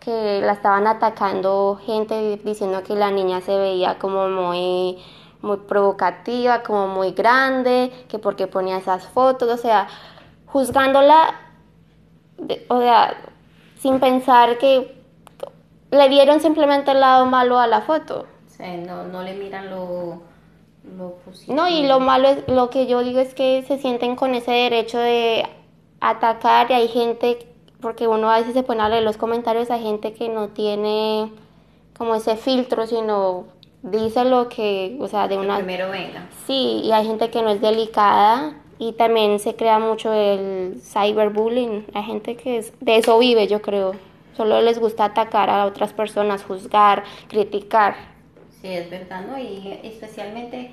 que 0.00 0.40
la 0.40 0.52
estaban 0.52 0.86
atacando 0.86 1.80
gente 1.84 2.38
diciendo 2.44 2.82
que 2.84 2.94
la 2.94 3.10
niña 3.10 3.40
se 3.40 3.56
veía 3.58 3.98
como 3.98 4.28
muy 4.28 4.98
muy 5.42 5.58
provocativa, 5.58 6.62
como 6.62 6.88
muy 6.88 7.12
grande, 7.12 7.92
que 8.08 8.18
porque 8.18 8.46
ponía 8.46 8.78
esas 8.78 9.06
fotos, 9.06 9.48
o 9.48 9.56
sea, 9.56 9.88
juzgándola, 10.46 11.34
o 12.68 12.80
sea, 12.80 13.16
sin 13.78 14.00
pensar 14.00 14.58
que 14.58 14.96
le 15.90 16.08
dieron 16.08 16.40
simplemente 16.40 16.90
el 16.90 17.00
lado 17.00 17.26
malo 17.26 17.58
a 17.58 17.66
la 17.66 17.82
foto. 17.82 18.26
Sí, 18.46 18.64
no, 18.86 19.04
no 19.04 19.22
le 19.22 19.34
miran 19.34 19.70
lo, 19.70 20.22
lo 20.96 21.12
positivo. 21.24 21.56
No, 21.56 21.68
y 21.68 21.86
lo 21.86 22.00
malo 22.00 22.28
es, 22.28 22.48
lo 22.48 22.70
que 22.70 22.86
yo 22.86 23.02
digo 23.02 23.20
es 23.20 23.34
que 23.34 23.64
se 23.66 23.78
sienten 23.78 24.16
con 24.16 24.34
ese 24.34 24.50
derecho 24.50 24.98
de 24.98 25.44
atacar 26.00 26.70
y 26.70 26.74
hay 26.74 26.88
gente, 26.88 27.46
porque 27.80 28.08
uno 28.08 28.30
a 28.30 28.38
veces 28.38 28.54
se 28.54 28.62
pone 28.62 28.82
a 28.82 28.88
leer 28.88 29.04
los 29.04 29.16
comentarios, 29.16 29.70
hay 29.70 29.82
gente 29.82 30.12
que 30.12 30.28
no 30.28 30.48
tiene 30.48 31.32
como 31.96 32.14
ese 32.14 32.36
filtro, 32.36 32.86
sino 32.86 33.46
dice 33.82 34.24
lo 34.24 34.48
que, 34.48 34.96
o 35.00 35.08
sea, 35.08 35.28
de 35.28 35.38
una... 35.38 35.56
Primero 35.56 35.90
venga. 35.90 36.26
Sí, 36.46 36.82
y 36.84 36.92
hay 36.92 37.06
gente 37.06 37.30
que 37.30 37.42
no 37.42 37.50
es 37.50 37.60
delicada 37.60 38.54
y 38.78 38.92
también 38.92 39.38
se 39.38 39.56
crea 39.56 39.78
mucho 39.78 40.12
el 40.12 40.80
cyberbullying. 40.80 41.86
Hay 41.94 42.04
gente 42.04 42.36
que 42.36 42.58
es, 42.58 42.72
de 42.80 42.96
eso 42.96 43.18
vive, 43.18 43.46
yo 43.46 43.60
creo. 43.60 43.92
Solo 44.36 44.60
les 44.60 44.78
gusta 44.78 45.06
atacar 45.06 45.50
a 45.50 45.66
otras 45.66 45.92
personas, 45.92 46.44
juzgar, 46.44 47.02
criticar. 47.28 47.96
Sí, 48.60 48.68
es 48.68 48.88
verdad, 48.90 49.26
¿no? 49.26 49.38
Y 49.38 49.80
especialmente 49.82 50.72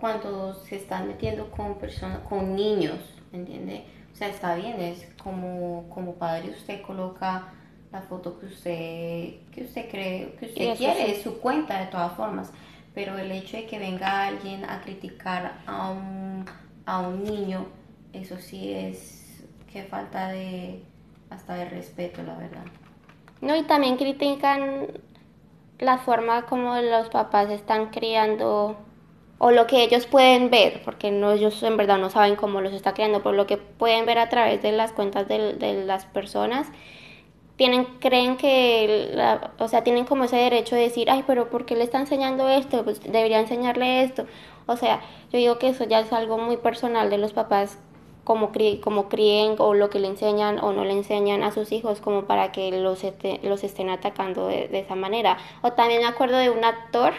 cuando 0.00 0.54
se 0.54 0.76
están 0.76 1.08
metiendo 1.08 1.50
con 1.50 1.76
personas, 1.76 2.20
con 2.28 2.54
niños, 2.54 2.98
¿entiende? 3.32 3.84
O 4.12 4.16
sea, 4.16 4.28
está 4.28 4.54
bien, 4.56 4.80
es 4.80 5.06
como, 5.22 5.88
como 5.90 6.14
padre 6.14 6.50
usted 6.50 6.82
coloca 6.82 7.52
la 7.92 8.02
foto 8.02 8.38
que 8.38 8.46
usted, 8.46 9.50
que 9.52 9.64
usted 9.64 9.90
cree, 9.90 10.34
que 10.38 10.46
usted 10.46 10.76
quiere, 10.76 11.10
es 11.10 11.22
su 11.22 11.38
cuenta 11.38 11.80
de 11.80 11.86
todas 11.86 12.12
formas. 12.12 12.52
Pero 12.94 13.16
el 13.16 13.30
hecho 13.30 13.56
de 13.56 13.66
que 13.66 13.78
venga 13.78 14.26
alguien 14.26 14.64
a 14.64 14.80
criticar 14.80 15.58
a 15.66 15.90
un, 15.90 16.44
a 16.84 17.00
un 17.00 17.24
niño, 17.24 17.66
eso 18.12 18.38
sí 18.38 18.72
es 18.72 19.44
que 19.72 19.84
falta 19.84 20.28
de 20.28 20.82
hasta 21.30 21.54
de 21.54 21.66
respeto, 21.66 22.22
la 22.22 22.36
verdad. 22.36 22.64
No, 23.40 23.54
y 23.56 23.62
también 23.62 23.96
critican 23.96 24.88
la 25.78 25.98
forma 25.98 26.46
como 26.46 26.76
los 26.76 27.08
papás 27.08 27.50
están 27.50 27.90
criando 27.90 28.76
o 29.38 29.52
lo 29.52 29.66
que 29.68 29.84
ellos 29.84 30.06
pueden 30.06 30.50
ver, 30.50 30.82
porque 30.84 31.12
no, 31.12 31.32
ellos 31.32 31.62
en 31.62 31.76
verdad 31.76 31.98
no 31.98 32.10
saben 32.10 32.34
cómo 32.34 32.60
los 32.60 32.72
está 32.72 32.94
criando, 32.94 33.22
pero 33.22 33.34
lo 33.34 33.46
que 33.46 33.56
pueden 33.56 34.04
ver 34.04 34.18
a 34.18 34.28
través 34.28 34.60
de 34.62 34.72
las 34.72 34.92
cuentas 34.92 35.28
de, 35.28 35.54
de 35.54 35.84
las 35.84 36.06
personas 36.06 36.66
tienen, 37.58 37.86
creen 37.98 38.36
que, 38.36 39.18
o 39.58 39.66
sea, 39.66 39.82
tienen 39.82 40.04
como 40.04 40.24
ese 40.24 40.36
derecho 40.36 40.76
de 40.76 40.82
decir, 40.82 41.10
ay, 41.10 41.24
pero 41.26 41.50
¿por 41.50 41.66
qué 41.66 41.74
le 41.74 41.82
está 41.82 41.98
enseñando 41.98 42.48
esto? 42.48 42.84
Pues 42.84 43.02
debería 43.02 43.40
enseñarle 43.40 44.04
esto. 44.04 44.26
O 44.66 44.76
sea, 44.76 45.00
yo 45.32 45.38
digo 45.40 45.58
que 45.58 45.68
eso 45.70 45.82
ya 45.82 45.98
es 45.98 46.12
algo 46.12 46.38
muy 46.38 46.56
personal 46.56 47.10
de 47.10 47.18
los 47.18 47.32
papás, 47.32 47.76
como, 48.22 48.52
como 48.80 49.08
críen 49.08 49.56
o 49.58 49.74
lo 49.74 49.90
que 49.90 49.98
le 49.98 50.06
enseñan 50.06 50.60
o 50.60 50.72
no 50.72 50.84
le 50.84 50.92
enseñan 50.92 51.42
a 51.42 51.50
sus 51.50 51.72
hijos, 51.72 52.00
como 52.00 52.26
para 52.26 52.52
que 52.52 52.70
los, 52.70 53.04
los 53.42 53.64
estén 53.64 53.90
atacando 53.90 54.46
de, 54.46 54.68
esa 54.78 54.94
manera. 54.94 55.36
O 55.62 55.72
también 55.72 56.02
me 56.02 56.06
acuerdo 56.06 56.36
de 56.36 56.50
un 56.50 56.64
actor, 56.64 57.12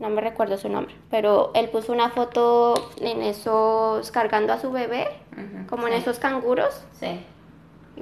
no 0.00 0.10
me 0.10 0.20
recuerdo 0.20 0.58
su 0.58 0.68
nombre, 0.68 0.96
pero 1.08 1.52
él 1.54 1.68
puso 1.68 1.92
una 1.92 2.10
foto 2.10 2.74
en 3.00 3.22
esos, 3.22 4.10
cargando 4.10 4.54
a 4.54 4.58
su 4.58 4.72
bebé, 4.72 5.06
como 5.68 5.86
en 5.86 5.92
esos 5.92 6.18
canguros. 6.18 6.84
Sí 6.98 7.20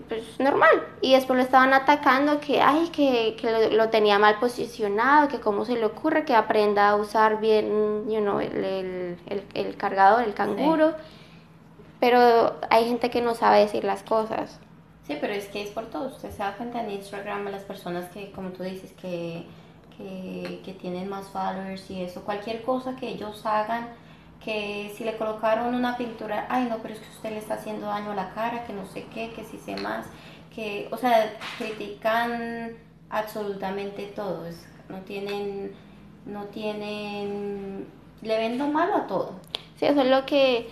pues 0.08 0.38
normal. 0.38 0.86
Y 1.00 1.14
después 1.14 1.36
lo 1.36 1.42
estaban 1.42 1.72
atacando 1.74 2.40
que, 2.40 2.60
ay, 2.60 2.88
que, 2.90 3.36
que 3.40 3.70
lo, 3.70 3.88
tenía 3.90 4.18
mal 4.18 4.38
posicionado, 4.38 5.28
que 5.28 5.40
cómo 5.40 5.64
se 5.64 5.74
le 5.74 5.84
ocurre 5.84 6.24
que 6.24 6.34
aprenda 6.34 6.88
a 6.88 6.96
usar 6.96 7.40
bien, 7.40 8.08
you 8.08 8.20
know, 8.20 8.40
el, 8.40 9.18
el, 9.26 9.44
el, 9.54 9.76
cargador, 9.76 10.22
el 10.22 10.34
canguro. 10.34 10.94
Pero 11.98 12.56
hay 12.70 12.86
gente 12.86 13.10
que 13.10 13.20
no 13.20 13.34
sabe 13.34 13.60
decir 13.60 13.84
las 13.84 14.02
cosas. 14.02 14.58
Sí, 15.06 15.18
pero 15.20 15.34
es 15.34 15.48
que 15.48 15.62
es 15.62 15.70
por 15.70 15.86
todo. 15.86 16.08
Usted 16.08 16.30
se 16.30 16.38
da 16.38 16.56
cuenta 16.56 16.82
en 16.82 16.90
Instagram 16.92 17.44
las 17.50 17.64
personas 17.64 18.08
que, 18.10 18.30
como 18.30 18.50
tú 18.50 18.62
dices, 18.62 18.92
que, 18.92 19.44
que, 19.96 20.60
que 20.64 20.72
tienen 20.72 21.08
más 21.08 21.26
followers 21.28 21.90
y 21.90 22.02
eso, 22.02 22.22
cualquier 22.22 22.62
cosa 22.62 22.96
que 22.96 23.08
ellos 23.08 23.44
hagan 23.44 23.88
que 24.44 24.92
si 24.96 25.04
le 25.04 25.16
colocaron 25.16 25.74
una 25.74 25.96
pintura, 25.96 26.46
ay 26.48 26.66
no, 26.68 26.78
pero 26.78 26.94
es 26.94 27.00
que 27.00 27.10
usted 27.10 27.30
le 27.30 27.38
está 27.38 27.54
haciendo 27.54 27.86
daño 27.86 28.12
a 28.12 28.14
la 28.14 28.30
cara, 28.30 28.64
que 28.64 28.72
no 28.72 28.86
sé 28.86 29.06
qué, 29.12 29.30
que 29.32 29.44
si 29.44 29.58
sé 29.58 29.76
más, 29.76 30.06
que, 30.54 30.88
o 30.90 30.96
sea, 30.96 31.38
critican 31.58 32.72
absolutamente 33.10 34.06
todo, 34.06 34.44
no 34.88 34.98
tienen, 35.00 35.72
no 36.24 36.44
tienen, 36.44 37.86
le 38.22 38.38
ven 38.38 38.58
lo 38.58 38.68
malo 38.68 38.96
a 38.96 39.06
todo. 39.06 39.34
Sí, 39.76 39.86
eso 39.86 40.00
es 40.00 40.08
lo 40.08 40.24
que 40.24 40.70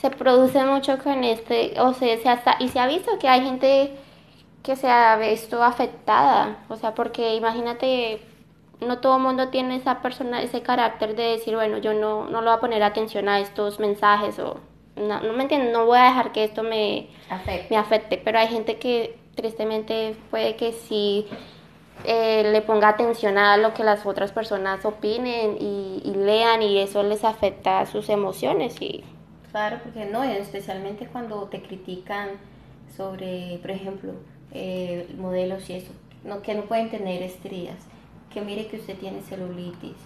se 0.00 0.10
produce 0.10 0.64
mucho 0.64 0.98
con 0.98 1.22
este, 1.22 1.78
o 1.80 1.92
sea, 1.92 2.16
se 2.18 2.28
hasta, 2.28 2.56
y 2.60 2.68
se 2.68 2.80
ha 2.80 2.86
visto 2.86 3.18
que 3.18 3.28
hay 3.28 3.44
gente 3.44 3.94
que 4.62 4.76
se 4.76 4.88
ha 4.88 5.16
visto 5.16 5.62
afectada, 5.62 6.64
o 6.68 6.76
sea, 6.76 6.94
porque 6.94 7.34
imagínate 7.34 8.22
no 8.86 8.98
todo 8.98 9.16
el 9.16 9.22
mundo 9.22 9.48
tiene 9.48 9.76
esa 9.76 10.02
persona, 10.02 10.42
ese 10.42 10.62
carácter 10.62 11.16
de 11.16 11.22
decir, 11.22 11.54
bueno, 11.54 11.78
yo 11.78 11.94
no, 11.94 12.26
no 12.26 12.40
le 12.40 12.48
voy 12.48 12.56
a 12.56 12.60
poner 12.60 12.82
atención 12.82 13.28
a 13.28 13.40
estos 13.40 13.80
mensajes 13.80 14.38
o 14.38 14.60
no, 14.96 15.20
no 15.20 15.32
me 15.32 15.44
entiendo, 15.44 15.72
no 15.72 15.86
voy 15.86 15.98
a 15.98 16.04
dejar 16.04 16.32
que 16.32 16.44
esto 16.44 16.62
me 16.62 17.08
afecte, 17.30 17.66
me 17.70 17.76
afecte. 17.76 18.20
pero 18.22 18.38
hay 18.38 18.48
gente 18.48 18.76
que 18.76 19.16
tristemente 19.34 20.14
puede 20.30 20.56
que 20.56 20.72
sí 20.72 21.26
eh, 22.04 22.50
le 22.50 22.62
ponga 22.62 22.88
atención 22.88 23.38
a 23.38 23.56
lo 23.56 23.74
que 23.74 23.84
las 23.84 24.04
otras 24.04 24.32
personas 24.32 24.84
opinen 24.84 25.56
y, 25.60 26.12
lean 26.14 26.62
y 26.62 26.78
eso 26.78 27.02
les 27.02 27.24
afecta 27.24 27.80
a 27.80 27.86
sus 27.86 28.08
emociones 28.08 28.80
y 28.80 29.02
claro 29.50 29.78
porque 29.82 30.04
no 30.04 30.22
especialmente 30.22 31.06
cuando 31.06 31.42
te 31.44 31.62
critican 31.62 32.28
sobre 32.96 33.58
por 33.62 33.70
ejemplo 33.70 34.12
eh, 34.52 35.08
modelos 35.16 35.68
y 35.70 35.74
eso 35.74 35.92
no 36.24 36.42
que 36.42 36.54
no 36.54 36.62
pueden 36.62 36.90
tener 36.90 37.22
estrías 37.22 37.76
que 38.32 38.40
mire 38.40 38.66
que 38.66 38.76
usted 38.76 38.98
tiene 38.98 39.22
celulitis. 39.22 39.96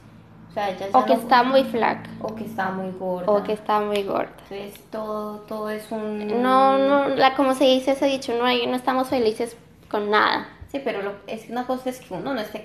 O, 0.51 0.53
sea, 0.53 0.77
o 0.93 1.05
que 1.05 1.13
está 1.13 1.43
muy 1.43 1.65
flaca. 1.65 2.09
O 2.21 2.35
que 2.35 2.45
está 2.45 2.71
muy 2.71 2.91
gorda. 2.93 3.31
O 3.31 3.43
que 3.43 3.53
está 3.53 3.81
muy 3.81 4.03
gorda. 4.05 4.33
Entonces 4.51 4.81
todo, 4.91 5.41
todo 5.41 5.71
es 5.71 5.91
un... 5.91 6.43
No, 6.43 6.79
no, 6.79 7.09
la, 7.09 7.35
como 7.35 7.55
se 7.55 7.65
dice 7.65 7.93
ese 7.93 8.07
dicho, 8.07 8.33
no, 8.39 8.45
hay, 8.45 8.67
no 8.67 8.75
estamos 8.75 9.09
felices 9.09 9.57
con 9.91 10.11
nada. 10.11 10.49
Sí, 10.73 10.81
pero 10.83 11.03
lo, 11.03 11.13
es 11.27 11.51
una 11.51 11.67
cosa 11.67 11.91
es 11.91 12.01
que 12.01 12.15
uno 12.15 12.33
no 12.33 12.41
esté 12.41 12.65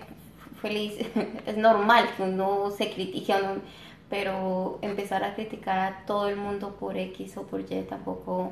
feliz, 0.62 1.06
es 1.46 1.58
normal 1.58 2.06
que 2.15 2.24
uno 2.24 2.72
se 2.72 2.91
critique, 2.94 3.34
uno, 3.34 3.62
pero 4.10 4.80
empezar 4.82 5.24
a 5.24 5.36
criticar 5.36 5.80
a 5.80 6.06
todo 6.06 6.30
el 6.30 6.36
mundo 6.36 6.75
por 6.80 6.98
X 6.98 7.38
o 7.38 7.44
por 7.44 7.62
Y 7.62 7.82
tampoco 7.84 8.51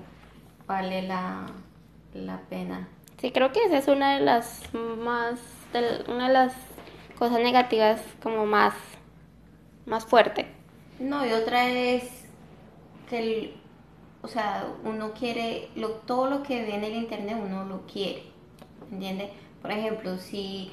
vale 0.68 1.02
la, 1.02 1.48
la 2.14 2.40
pena. 2.50 2.88
Sí, 3.20 3.32
creo 3.32 3.52
que 3.52 3.66
esa 3.66 3.78
es 3.78 3.88
una 3.88 4.16
de 4.16 4.22
las 4.22 4.62
más, 4.74 5.40
una 6.08 6.28
de 6.28 6.34
las 6.34 6.54
cosas 7.20 7.42
negativas 7.42 8.00
como 8.24 8.46
más, 8.46 8.74
más 9.86 10.06
fuerte. 10.06 10.48
No, 11.00 11.26
y 11.26 11.34
otra 11.34 11.70
es 11.70 12.04
que, 13.10 13.20
el, 13.20 13.54
o 14.22 14.28
sea, 14.30 14.66
uno 14.86 15.12
quiere, 15.12 15.70
lo, 15.76 15.90
todo 15.90 16.30
lo 16.30 16.44
que 16.44 16.64
ve 16.64 16.76
en 16.76 16.86
el 16.86 16.96
internet 16.96 17.38
uno 17.46 17.66
lo 17.66 17.86
quiere, 17.86 18.24
¿entiendes? 18.90 19.30
Por 19.62 19.72
ejemplo, 19.72 20.18
si, 20.18 20.72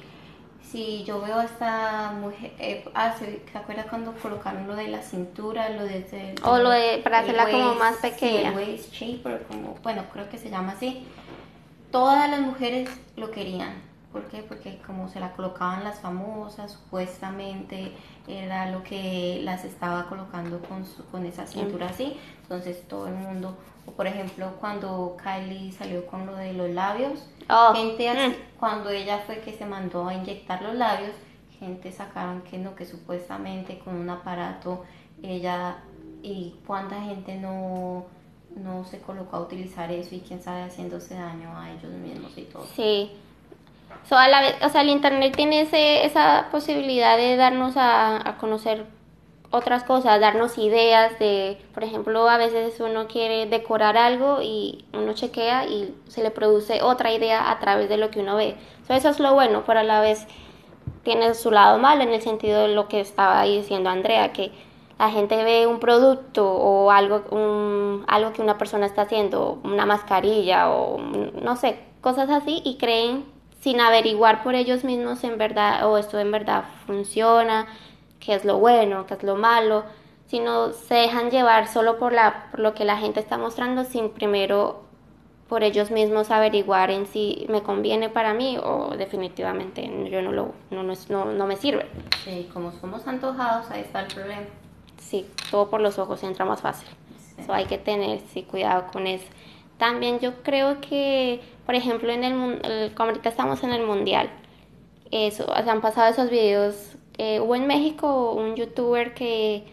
si 0.63 1.03
yo 1.03 1.19
veo 1.21 1.39
a 1.39 1.43
esta 1.43 2.13
mujer, 2.13 2.53
eh, 2.59 2.85
ah, 2.93 3.13
¿se, 3.19 3.41
acuerda 3.53 3.83
cuando 3.83 4.13
colocaron 4.13 4.67
lo 4.67 4.75
de 4.75 4.87
la 4.87 5.01
cintura, 5.01 5.69
lo 5.69 5.83
de... 5.83 6.35
o 6.43 6.57
lo 6.59 6.69
de, 6.69 6.99
para 7.03 7.19
hacerla 7.19 7.49
como 7.51 7.75
más 7.75 7.97
pequeña. 7.97 8.49
el 8.49 8.55
waist 8.55 8.93
shaper, 8.93 9.43
como, 9.43 9.75
bueno, 9.83 10.05
creo 10.13 10.29
que 10.29 10.37
se 10.37 10.49
llama 10.49 10.73
así. 10.73 11.05
Todas 11.91 12.29
las 12.29 12.39
mujeres 12.39 12.89
lo 13.17 13.31
querían 13.31 13.86
¿Por 14.17 14.29
qué? 14.29 14.43
Porque 14.43 14.79
como 14.85 15.07
se 15.09 15.19
la 15.19 15.33
colocaban 15.33 15.83
las 15.83 15.99
famosas, 15.99 16.71
supuestamente 16.71 17.91
era 18.27 18.71
lo 18.71 18.83
que 18.83 19.41
las 19.43 19.63
estaba 19.63 20.07
colocando 20.07 20.59
con, 20.61 20.83
con 21.11 21.25
esa 21.25 21.45
cintura 21.45 21.87
así. 21.87 22.17
Entonces 22.41 22.87
todo 22.87 23.07
el 23.07 23.13
mundo, 23.13 23.55
o 23.85 23.91
por 23.91 24.07
ejemplo 24.07 24.53
cuando 24.59 25.15
Kylie 25.23 25.71
salió 25.71 26.05
con 26.07 26.25
lo 26.25 26.35
de 26.35 26.53
los 26.53 26.69
labios, 26.69 27.29
oh, 27.49 27.73
gente 27.75 28.09
así, 28.09 28.29
mm. 28.29 28.59
cuando 28.59 28.89
ella 28.89 29.19
fue 29.25 29.39
que 29.41 29.53
se 29.53 29.65
mandó 29.65 30.07
a 30.07 30.13
inyectar 30.13 30.61
los 30.61 30.75
labios, 30.75 31.11
gente 31.59 31.91
sacaron 31.91 32.41
que 32.41 32.57
no, 32.57 32.75
que 32.75 32.85
supuestamente 32.85 33.79
con 33.79 33.95
un 33.95 34.09
aparato 34.09 34.83
ella 35.21 35.77
y 36.23 36.55
cuánta 36.65 37.01
gente 37.01 37.35
no 37.35 38.05
no 38.55 38.83
se 38.85 38.99
colocó 38.99 39.37
a 39.37 39.41
utilizar 39.41 39.91
eso 39.91 40.15
y 40.15 40.19
quién 40.21 40.41
sabe 40.41 40.63
haciéndose 40.63 41.13
daño 41.13 41.55
a 41.57 41.71
ellos 41.71 41.91
mismos 41.91 42.37
y 42.37 42.43
todo. 42.43 42.65
Sí, 42.75 43.11
la 44.09 44.41
vez, 44.41 44.55
o 44.63 44.69
sea, 44.69 44.81
el 44.81 44.89
Internet 44.89 45.35
tiene 45.35 45.61
ese, 45.61 46.05
esa 46.05 46.47
posibilidad 46.51 47.17
de 47.17 47.35
darnos 47.35 47.77
a, 47.77 48.27
a 48.27 48.37
conocer 48.37 48.85
otras 49.49 49.83
cosas, 49.83 50.19
darnos 50.19 50.57
ideas 50.57 51.17
de, 51.19 51.57
por 51.73 51.83
ejemplo, 51.83 52.27
a 52.29 52.37
veces 52.37 52.79
uno 52.79 53.07
quiere 53.07 53.45
decorar 53.45 53.97
algo 53.97 54.41
y 54.41 54.85
uno 54.93 55.13
chequea 55.13 55.65
y 55.65 55.95
se 56.07 56.21
le 56.21 56.31
produce 56.31 56.81
otra 56.81 57.13
idea 57.13 57.49
a 57.49 57.59
través 57.59 57.87
de 57.89 57.97
lo 57.97 58.11
que 58.11 58.19
uno 58.19 58.35
ve. 58.35 58.55
eso 58.89 59.09
es 59.09 59.19
lo 59.19 59.33
bueno, 59.33 59.63
pero 59.65 59.79
a 59.79 59.83
la 59.83 60.01
vez 60.01 60.27
tiene 61.03 61.33
su 61.33 61.51
lado 61.51 61.77
malo 61.79 62.03
en 62.03 62.09
el 62.09 62.21
sentido 62.21 62.63
de 62.63 62.69
lo 62.69 62.87
que 62.87 62.99
estaba 62.99 63.43
diciendo 63.43 63.89
Andrea, 63.89 64.33
que 64.33 64.51
la 64.99 65.09
gente 65.11 65.41
ve 65.43 65.67
un 65.67 65.79
producto 65.79 66.49
o 66.51 66.91
algo, 66.91 67.23
un, 67.31 68.03
algo 68.07 68.33
que 68.33 68.41
una 68.41 68.57
persona 68.57 68.85
está 68.85 69.03
haciendo, 69.03 69.59
una 69.63 69.85
mascarilla 69.85 70.71
o 70.71 70.97
no 70.97 71.55
sé, 71.55 71.79
cosas 72.01 72.29
así 72.29 72.61
y 72.65 72.77
creen 72.77 73.25
sin 73.59 73.79
averiguar 73.81 74.43
por 74.43 74.55
ellos 74.55 74.83
mismos 74.83 75.23
en 75.23 75.37
verdad 75.37 75.87
o 75.89 75.97
esto 75.97 76.19
en 76.19 76.31
verdad 76.31 76.65
funciona, 76.85 77.67
qué 78.19 78.35
es 78.35 78.45
lo 78.45 78.57
bueno, 78.57 79.05
qué 79.07 79.15
es 79.15 79.23
lo 79.23 79.35
malo, 79.35 79.83
sino 80.27 80.73
se 80.73 80.95
dejan 80.95 81.31
llevar 81.31 81.67
solo 81.67 81.97
por, 81.97 82.13
la, 82.13 82.49
por 82.51 82.59
lo 82.59 82.73
que 82.73 82.85
la 82.85 82.97
gente 82.97 83.19
está 83.19 83.37
mostrando 83.37 83.83
sin 83.83 84.09
primero 84.09 84.87
por 85.47 85.63
ellos 85.63 85.91
mismos 85.91 86.29
averiguar 86.29 86.91
en 86.91 87.05
si 87.05 87.45
me 87.49 87.63
conviene 87.63 88.09
para 88.09 88.33
mí 88.33 88.57
o 88.61 88.95
definitivamente 88.97 89.81
yo 90.11 90.21
no 90.21 90.31
lo 90.31 90.53
no, 90.71 90.83
no, 90.83 91.25
no 91.25 91.47
me 91.47 91.55
sirve. 91.55 91.87
Sí, 92.23 92.49
como 92.53 92.71
somos 92.73 93.07
antojados, 93.07 93.71
ahí 93.71 93.81
está 93.81 94.01
el 94.01 94.13
problema. 94.13 94.43
Sí, 94.97 95.25
todo 95.49 95.69
por 95.69 95.79
los 95.79 95.97
ojos 95.99 96.21
entra 96.23 96.43
más 96.43 96.61
fácil. 96.61 96.89
Eso 97.37 97.53
hay 97.53 97.65
que 97.65 97.77
tener 97.77 98.19
sí, 98.33 98.43
cuidado 98.43 98.87
con 98.91 99.07
eso. 99.07 99.27
También 99.77 100.19
yo 100.19 100.41
creo 100.43 100.81
que, 100.81 101.41
por 101.65 101.75
ejemplo, 101.75 102.11
en 102.11 102.23
el, 102.23 102.93
como 102.95 103.09
ahorita 103.09 103.29
estamos 103.29 103.63
en 103.63 103.73
el 103.73 103.85
mundial, 103.85 104.29
eso, 105.11 105.45
se 105.45 105.69
han 105.69 105.81
pasado 105.81 106.11
esos 106.11 106.29
videos 106.29 106.97
eh, 107.17 107.39
hubo 107.39 107.55
en 107.55 107.65
México 107.65 108.33
un 108.33 108.55
youtuber 108.55 109.15
que 109.15 109.63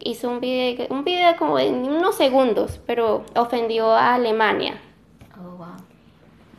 hizo 0.00 0.30
un 0.30 0.40
video, 0.40 0.86
un 0.88 1.04
video 1.04 1.36
como 1.36 1.58
en 1.58 1.84
unos 1.84 2.16
segundos, 2.16 2.80
pero 2.86 3.24
ofendió 3.36 3.92
a 3.92 4.14
Alemania. 4.14 4.80
Oh, 5.38 5.56
wow. 5.58 5.76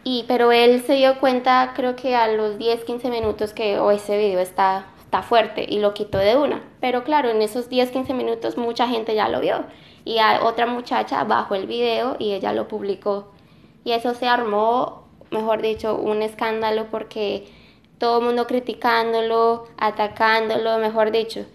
Y, 0.03 0.25
pero 0.27 0.51
él 0.51 0.83
se 0.83 0.93
dio 0.93 1.19
cuenta, 1.19 1.73
creo 1.75 1.95
que 1.95 2.15
a 2.15 2.27
los 2.27 2.59
10, 2.59 2.83
15 2.83 3.09
minutos 3.09 3.53
que 3.53 3.79
oh, 3.79 3.89
ese 3.89 4.17
video 4.17 4.39
está, 4.39 4.85
está 4.99 5.23
fuerte 5.23 5.65
y 5.67 5.79
lo 5.79 5.95
quitó 5.95 6.19
de 6.19 6.37
una. 6.37 6.61
Pero 6.79 7.03
claro, 7.03 7.29
en 7.29 7.41
esos 7.41 7.67
10, 7.67 7.89
15 7.89 8.13
minutos 8.13 8.55
mucha 8.55 8.87
gente 8.87 9.15
ya 9.15 9.29
lo 9.29 9.39
vio. 9.39 9.65
Y 10.05 10.17
otra 10.41 10.65
muchacha 10.65 11.23
bajó 11.23 11.55
el 11.55 11.67
video 11.67 12.15
y 12.19 12.33
ella 12.33 12.53
lo 12.53 12.67
publicó. 12.67 13.31
Y 13.83 13.91
eso 13.91 14.13
se 14.13 14.27
armó, 14.27 15.03
mejor 15.31 15.61
dicho, 15.61 15.95
un 15.95 16.21
escándalo 16.21 16.87
porque 16.91 17.47
todo 17.97 18.19
el 18.19 18.25
mundo 18.25 18.47
criticándolo, 18.47 19.65
atacándolo, 19.77 20.77
mejor 20.77 21.11
dicho. 21.11 21.45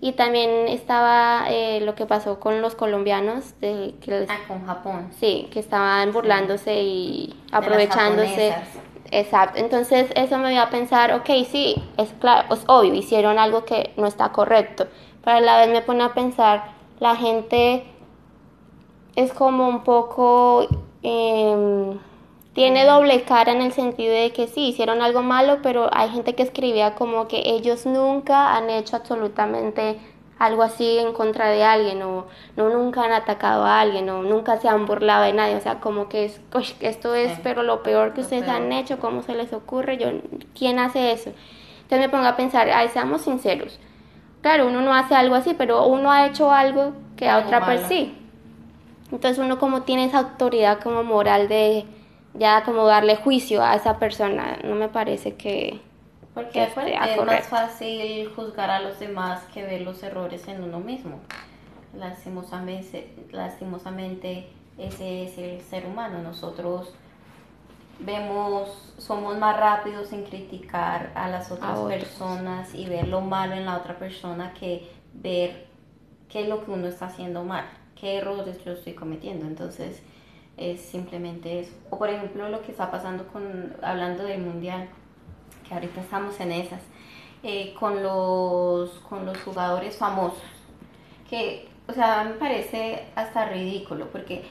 Y 0.00 0.12
también 0.12 0.68
estaba 0.68 1.46
eh, 1.50 1.80
lo 1.80 1.94
que 1.94 2.06
pasó 2.06 2.38
con 2.38 2.62
los 2.62 2.74
colombianos. 2.74 3.58
De, 3.60 3.94
que 4.00 4.26
ah, 4.28 4.38
con 4.46 4.64
Japón. 4.64 5.10
Sí, 5.18 5.48
que 5.52 5.58
estaban 5.58 6.12
burlándose 6.12 6.82
y 6.82 7.34
aprovechándose. 7.50 8.54
Exacto. 9.10 9.58
Entonces 9.58 10.10
eso 10.14 10.38
me 10.38 10.50
dio 10.50 10.62
a 10.62 10.70
pensar, 10.70 11.12
ok, 11.14 11.28
sí, 11.50 11.82
es 11.96 12.12
claro, 12.20 12.54
es 12.54 12.62
obvio, 12.68 12.94
hicieron 12.94 13.38
algo 13.38 13.64
que 13.64 13.92
no 13.96 14.06
está 14.06 14.30
correcto. 14.30 14.86
Pero 15.24 15.38
a 15.38 15.40
la 15.40 15.58
vez 15.58 15.68
me 15.70 15.82
pone 15.82 16.04
a 16.04 16.14
pensar, 16.14 16.64
la 17.00 17.16
gente 17.16 17.84
es 19.18 19.32
como 19.32 19.68
un 19.68 19.84
poco... 19.84 20.66
Eh, 21.02 21.98
tiene 22.54 22.84
doble 22.84 23.22
cara 23.22 23.52
en 23.52 23.62
el 23.62 23.72
sentido 23.72 24.12
de 24.12 24.32
que 24.32 24.48
sí, 24.48 24.70
hicieron 24.70 25.00
algo 25.00 25.22
malo, 25.22 25.58
pero 25.62 25.90
hay 25.92 26.08
gente 26.10 26.34
que 26.34 26.42
escribía 26.42 26.96
como 26.96 27.28
que 27.28 27.42
ellos 27.44 27.86
nunca 27.86 28.56
han 28.56 28.68
hecho 28.68 28.96
absolutamente 28.96 30.00
algo 30.40 30.64
así 30.64 30.98
en 30.98 31.12
contra 31.12 31.50
de 31.50 31.62
alguien 31.62 32.02
o 32.02 32.26
no 32.56 32.68
nunca 32.68 33.04
han 33.04 33.12
atacado 33.12 33.64
a 33.64 33.80
alguien 33.80 34.10
o 34.10 34.24
nunca 34.24 34.56
se 34.56 34.68
han 34.68 34.86
burlado 34.86 35.22
de 35.22 35.34
nadie, 35.34 35.54
o 35.54 35.60
sea, 35.60 35.78
como 35.78 36.08
que 36.08 36.24
es, 36.24 36.40
esto 36.80 37.14
es 37.14 37.38
pero 37.44 37.62
lo 37.62 37.84
peor 37.84 38.12
que 38.12 38.22
ustedes 38.22 38.48
han 38.48 38.72
hecho, 38.72 38.98
¿cómo 38.98 39.22
se 39.22 39.36
les 39.36 39.52
ocurre? 39.52 39.96
Yo, 39.96 40.08
¿quién 40.56 40.80
hace 40.80 41.12
eso? 41.12 41.30
Entonces 41.82 42.00
me 42.00 42.08
pongo 42.08 42.26
a 42.26 42.34
pensar, 42.34 42.68
ay, 42.70 42.88
seamos 42.88 43.22
sinceros. 43.22 43.78
Claro, 44.42 44.66
uno 44.66 44.80
no 44.80 44.92
hace 44.94 45.14
algo 45.14 45.36
así, 45.36 45.54
pero 45.56 45.86
uno 45.86 46.10
ha 46.10 46.26
hecho 46.26 46.50
algo 46.50 46.92
que 47.16 47.28
a 47.28 47.38
otra 47.38 47.64
persona 47.64 47.88
sí. 47.88 48.17
Entonces 49.10 49.38
uno 49.38 49.58
como 49.58 49.82
tiene 49.82 50.04
esa 50.04 50.18
autoridad 50.18 50.80
como 50.80 51.02
moral 51.02 51.48
de 51.48 51.86
ya 52.34 52.62
como 52.64 52.84
darle 52.86 53.16
juicio 53.16 53.62
a 53.62 53.74
esa 53.74 53.98
persona, 53.98 54.58
no 54.64 54.74
me 54.74 54.88
parece 54.88 55.34
que... 55.34 55.80
Porque 56.34 56.62
es 56.62 56.76
más 57.24 57.48
fácil 57.48 58.30
juzgar 58.36 58.70
a 58.70 58.80
los 58.80 59.00
demás 59.00 59.42
que 59.52 59.64
ver 59.64 59.80
los 59.80 60.02
errores 60.04 60.46
en 60.46 60.62
uno 60.62 60.78
mismo. 60.78 61.18
Lastimosamente, 61.94 63.12
lastimosamente 63.32 64.48
ese 64.76 65.24
es 65.24 65.38
el 65.38 65.60
ser 65.62 65.86
humano. 65.86 66.22
Nosotros 66.22 66.94
vemos, 67.98 68.94
somos 68.98 69.36
más 69.38 69.58
rápidos 69.58 70.12
en 70.12 70.24
criticar 70.24 71.10
a 71.14 71.28
las 71.28 71.50
otras 71.50 71.78
personas 71.80 72.72
y 72.74 72.86
ver 72.86 73.08
lo 73.08 73.20
malo 73.20 73.54
en 73.54 73.64
la 73.64 73.76
otra 73.76 73.98
persona 73.98 74.54
que 74.54 74.88
ver 75.12 75.66
qué 76.28 76.42
es 76.42 76.48
lo 76.48 76.64
que 76.64 76.70
uno 76.70 76.86
está 76.86 77.06
haciendo 77.06 77.42
mal, 77.42 77.64
qué 78.00 78.18
errores 78.18 78.62
yo 78.64 78.72
estoy 78.72 78.94
cometiendo. 78.94 79.46
Entonces, 79.46 80.02
es 80.58 80.80
simplemente 80.80 81.60
eso. 81.60 81.72
O 81.90 81.98
por 81.98 82.10
ejemplo 82.10 82.48
lo 82.48 82.62
que 82.62 82.72
está 82.72 82.90
pasando 82.90 83.26
con, 83.28 83.74
hablando 83.82 84.24
del 84.24 84.42
mundial, 84.42 84.88
que 85.66 85.74
ahorita 85.74 86.00
estamos 86.00 86.38
en 86.40 86.52
esas, 86.52 86.82
eh, 87.42 87.74
con, 87.78 88.02
los, 88.02 88.90
con 89.08 89.24
los 89.24 89.38
jugadores 89.38 89.96
famosos, 89.96 90.42
que, 91.30 91.68
o 91.86 91.92
sea, 91.92 92.24
me 92.24 92.32
parece 92.32 93.04
hasta 93.14 93.48
ridículo, 93.48 94.08
porque 94.10 94.44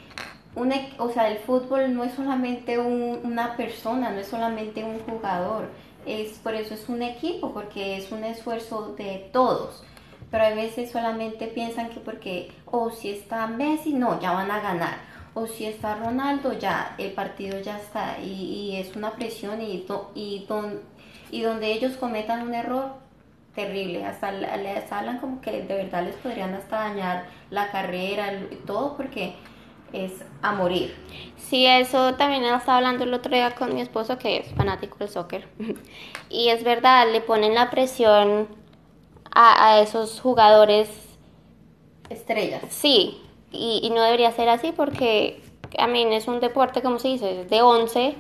un, 0.56 0.74
o 0.98 1.10
sea, 1.10 1.30
el 1.30 1.40
fútbol 1.40 1.94
no 1.94 2.04
es 2.04 2.14
solamente 2.14 2.80
una 2.80 3.58
persona, 3.58 4.12
no 4.12 4.20
es 4.20 4.28
solamente 4.28 4.84
un 4.84 5.00
jugador, 5.00 5.70
es, 6.06 6.40
por 6.40 6.56
eso 6.56 6.74
es 6.74 6.88
un 6.88 7.02
equipo, 7.02 7.54
porque 7.54 7.98
es 7.98 8.12
un 8.12 8.24
esfuerzo 8.24 8.96
de 8.98 9.30
todos. 9.34 9.84
Pero 10.30 10.44
a 10.44 10.50
veces 10.50 10.92
solamente 10.92 11.48
piensan 11.48 11.90
que 11.90 12.00
porque, 12.00 12.52
o 12.66 12.80
oh, 12.80 12.92
si 12.92 13.12
está 13.12 13.48
Messi, 13.48 13.94
no, 13.94 14.20
ya 14.20 14.32
van 14.34 14.52
a 14.52 14.60
ganar 14.60 15.08
o 15.38 15.46
si 15.46 15.66
está 15.66 15.94
Ronaldo, 15.94 16.54
ya 16.54 16.96
el 16.98 17.12
partido 17.12 17.60
ya 17.60 17.78
está 17.78 18.18
y, 18.20 18.76
es 18.76 18.96
una 18.96 19.12
presión 19.12 19.62
y, 19.62 19.86
y, 20.16 20.46
don, 20.48 20.82
y 21.30 21.42
donde 21.42 21.72
ellos 21.72 21.96
cometan 21.98 22.48
un 22.48 22.56
error 22.56 22.96
terrible, 23.54 24.04
hasta 24.04 24.32
les 24.32 24.92
hablan 24.92 25.20
como 25.20 25.40
que 25.42 25.62
de 25.62 25.76
verdad 25.76 26.04
les 26.04 26.16
podrían 26.16 26.56
hasta 26.56 26.78
dañar 26.78 27.26
la 27.52 27.70
carrera, 27.70 28.32
todo 28.66 28.98
porque 28.98 29.36
es 29.94 30.12
a 30.42 30.54
morir. 30.54 30.96
Sí, 31.38 31.68
eso 31.68 32.16
también 32.16 32.44
estaba 32.44 32.78
hablando 32.78 33.04
el 33.04 33.14
otro 33.14 33.32
día 33.32 33.54
con 33.54 33.76
mi 33.76 33.82
esposo 33.82 34.18
que 34.18 34.38
es 34.38 34.48
fanático 34.56 34.98
del 34.98 35.10
soccer. 35.10 35.48
y 36.30 36.50
es 36.50 36.64
verdad, 36.64 37.12
le 37.12 37.22
ponen 37.22 37.54
la 37.54 37.70
presión 37.70 38.48
a, 39.34 39.74
a 39.74 39.82
esos 39.82 40.20
jugadores. 40.22 40.90
Estrellas. 42.10 42.64
Sí, 42.70 43.22
y, 43.52 43.90
no 43.94 44.02
debería 44.02 44.32
ser 44.32 44.50
así 44.50 44.72
porque 44.72 45.42
a 45.78 45.88
mí 45.88 46.04
es 46.14 46.28
un 46.28 46.40
deporte, 46.40 46.82
como 46.82 47.00
se 47.00 47.10
dice, 47.10 47.46
de 47.46 47.62
11, 47.62 48.16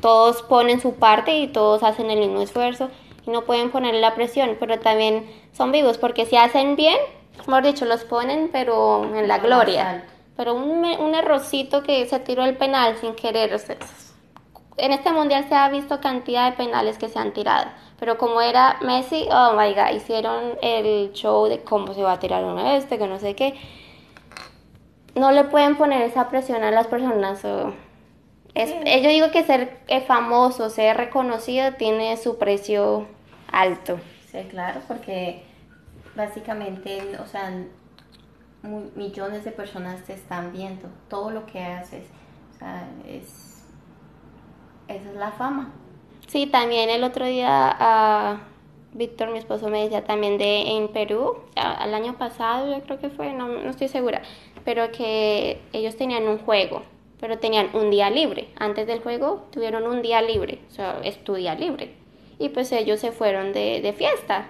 todos 0.00 0.42
ponen 0.42 0.80
su 0.80 0.94
parte 0.94 1.38
y 1.38 1.48
todos 1.48 1.82
hacen 1.82 2.10
el 2.10 2.18
mismo 2.18 2.40
esfuerzo 2.40 2.90
y 3.26 3.30
no 3.30 3.42
pueden 3.42 3.70
ponerle 3.70 4.00
la 4.00 4.14
presión, 4.14 4.56
pero 4.58 4.78
también 4.80 5.30
son 5.52 5.72
vivos 5.72 5.98
porque 5.98 6.26
si 6.26 6.36
hacen 6.36 6.76
bien, 6.76 6.96
mejor 7.46 7.64
dicho, 7.64 7.84
los 7.84 8.04
ponen 8.04 8.50
pero 8.52 9.04
en 9.04 9.28
la 9.28 9.38
gloria. 9.38 10.04
Pero 10.36 10.54
un, 10.54 10.84
un 10.84 11.14
errorcito 11.14 11.82
que 11.82 12.06
se 12.06 12.18
tiró 12.20 12.44
el 12.44 12.56
penal 12.56 12.96
sin 12.96 13.14
querer, 13.14 13.60
en 14.78 14.92
este 14.92 15.12
mundial 15.12 15.46
se 15.48 15.54
ha 15.54 15.68
visto 15.68 16.00
cantidad 16.00 16.50
de 16.50 16.56
penales 16.56 16.96
que 16.96 17.08
se 17.08 17.18
han 17.18 17.32
tirado, 17.32 17.66
pero 18.00 18.18
como 18.18 18.40
era 18.40 18.78
Messi, 18.82 19.28
oh 19.30 19.52
my 19.52 19.72
god, 19.74 19.94
hicieron 19.94 20.58
el 20.62 21.12
show 21.12 21.46
de 21.46 21.62
cómo 21.62 21.94
se 21.94 22.02
va 22.02 22.14
a 22.14 22.18
tirar 22.18 22.44
uno 22.44 22.74
este, 22.74 22.98
que 22.98 23.06
no 23.06 23.20
sé 23.20 23.36
qué 23.36 23.54
no 25.14 25.32
le 25.32 25.44
pueden 25.44 25.76
poner 25.76 26.02
esa 26.02 26.28
presión 26.28 26.62
a 26.62 26.70
las 26.70 26.86
personas. 26.86 27.44
es, 28.54 29.02
Yo 29.02 29.08
digo 29.08 29.30
que 29.30 29.44
ser 29.44 29.80
eh, 29.88 30.00
famoso, 30.00 30.70
ser 30.70 30.96
reconocido, 30.96 31.74
tiene 31.74 32.16
su 32.16 32.38
precio 32.38 33.06
alto. 33.50 33.98
Sí, 34.30 34.38
claro, 34.50 34.80
porque 34.86 35.42
básicamente, 36.14 37.18
o 37.20 37.26
sea, 37.26 37.52
millones 38.94 39.44
de 39.44 39.50
personas 39.52 40.04
te 40.04 40.12
están 40.12 40.52
viendo, 40.52 40.88
todo 41.08 41.30
lo 41.30 41.46
que 41.46 41.62
haces, 41.62 42.06
o 42.54 42.58
sea, 42.58 42.88
es, 43.06 43.64
esa 44.88 45.08
es 45.08 45.16
la 45.16 45.32
fama. 45.32 45.72
Sí, 46.30 46.46
también 46.46 46.90
el 46.90 47.02
otro 47.02 47.26
día 47.26 47.48
a 47.76 48.38
Víctor, 48.92 49.30
mi 49.32 49.38
esposo, 49.38 49.68
me 49.68 49.82
decía 49.82 50.04
también 50.04 50.38
de 50.38 50.76
en 50.76 50.86
Perú, 50.88 51.38
al 51.56 51.92
año 51.92 52.16
pasado 52.18 52.70
yo 52.72 52.80
creo 52.84 53.00
que 53.00 53.10
fue, 53.10 53.32
no, 53.32 53.48
no 53.48 53.68
estoy 53.70 53.88
segura, 53.88 54.22
pero 54.64 54.92
que 54.92 55.60
ellos 55.72 55.96
tenían 55.96 56.28
un 56.28 56.38
juego, 56.38 56.82
pero 57.18 57.38
tenían 57.40 57.70
un 57.74 57.90
día 57.90 58.10
libre. 58.10 58.48
Antes 58.56 58.86
del 58.86 59.00
juego 59.00 59.46
tuvieron 59.50 59.88
un 59.88 60.02
día 60.02 60.22
libre, 60.22 60.60
o 60.68 60.70
sea, 60.70 61.00
es 61.02 61.22
tu 61.24 61.34
día 61.34 61.56
libre. 61.56 61.94
Y 62.38 62.50
pues 62.50 62.70
ellos 62.70 63.00
se 63.00 63.10
fueron 63.10 63.52
de, 63.52 63.80
de 63.80 63.92
fiesta. 63.92 64.46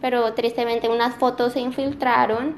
pero 0.00 0.32
tristemente 0.34 0.88
unas 0.88 1.14
fotos 1.16 1.52
se 1.54 1.60
infiltraron 1.60 2.56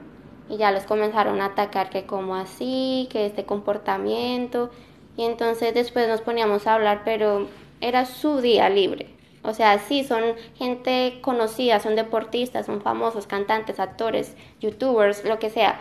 y 0.48 0.56
ya 0.56 0.70
los 0.72 0.84
comenzaron 0.84 1.40
a 1.40 1.46
atacar 1.46 1.90
que 1.90 2.06
como 2.06 2.34
así, 2.36 3.08
que 3.10 3.26
este 3.26 3.44
comportamiento 3.44 4.70
y 5.16 5.24
entonces 5.24 5.74
después 5.74 6.08
nos 6.08 6.20
poníamos 6.20 6.66
a 6.66 6.74
hablar, 6.74 7.02
pero 7.04 7.48
era 7.80 8.04
su 8.06 8.40
día 8.40 8.68
libre. 8.68 9.14
O 9.42 9.54
sea, 9.54 9.78
sí, 9.78 10.04
son 10.04 10.22
gente 10.56 11.18
conocida, 11.22 11.80
son 11.80 11.96
deportistas, 11.96 12.66
son 12.66 12.82
famosos, 12.82 13.26
cantantes, 13.26 13.80
actores, 13.80 14.36
youtubers, 14.60 15.24
lo 15.24 15.38
que 15.38 15.48
sea, 15.48 15.80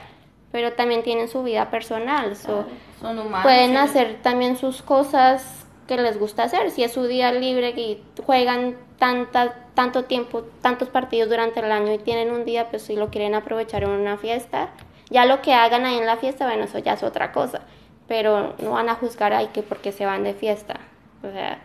pero 0.52 0.74
también 0.74 1.04
tienen 1.04 1.28
su 1.28 1.44
vida 1.44 1.70
personal. 1.70 2.36
son 2.36 2.66
humanos. 3.02 3.44
Pueden 3.44 3.76
hacer 3.78 4.22
también 4.22 4.58
sus 4.58 4.82
cosas 4.82 5.66
que 5.88 5.98
les 5.98 6.20
gusta 6.20 6.44
hacer. 6.44 6.70
Si 6.72 6.84
es 6.84 6.92
su 6.94 7.08
día 7.08 7.32
libre 7.32 7.70
y 7.70 8.04
juegan 8.26 8.78
tanta, 8.98 9.56
tanto 9.74 10.06
tiempo, 10.06 10.44
tantos 10.62 10.90
partidos 10.90 11.30
durante 11.30 11.60
el 11.60 11.72
año 11.72 11.94
y 11.94 11.98
tienen 11.98 12.32
un 12.32 12.46
día, 12.46 12.70
pues 12.70 12.84
si 12.84 12.96
lo 12.96 13.10
quieren 13.10 13.34
aprovechar 13.36 13.84
en 13.84 13.90
una 13.90 14.18
fiesta, 14.18 14.70
ya 15.10 15.26
lo 15.26 15.42
que 15.42 15.54
hagan 15.54 15.86
ahí 15.86 15.98
en 15.98 16.06
la 16.06 16.18
fiesta, 16.18 16.46
bueno, 16.46 16.66
eso 16.66 16.78
ya 16.80 16.94
es 16.94 17.04
otra 17.04 17.32
cosa. 17.32 17.62
Pero 18.08 18.56
no 18.60 18.72
van 18.72 18.90
a 18.90 18.96
juzgar 18.96 19.34
ahí 19.34 19.48
que 19.48 19.64
porque 19.64 19.92
se 19.92 20.06
van 20.06 20.24
de 20.24 20.34
fiesta. 20.34 20.80
O 21.24 21.32
sea, 21.32 21.60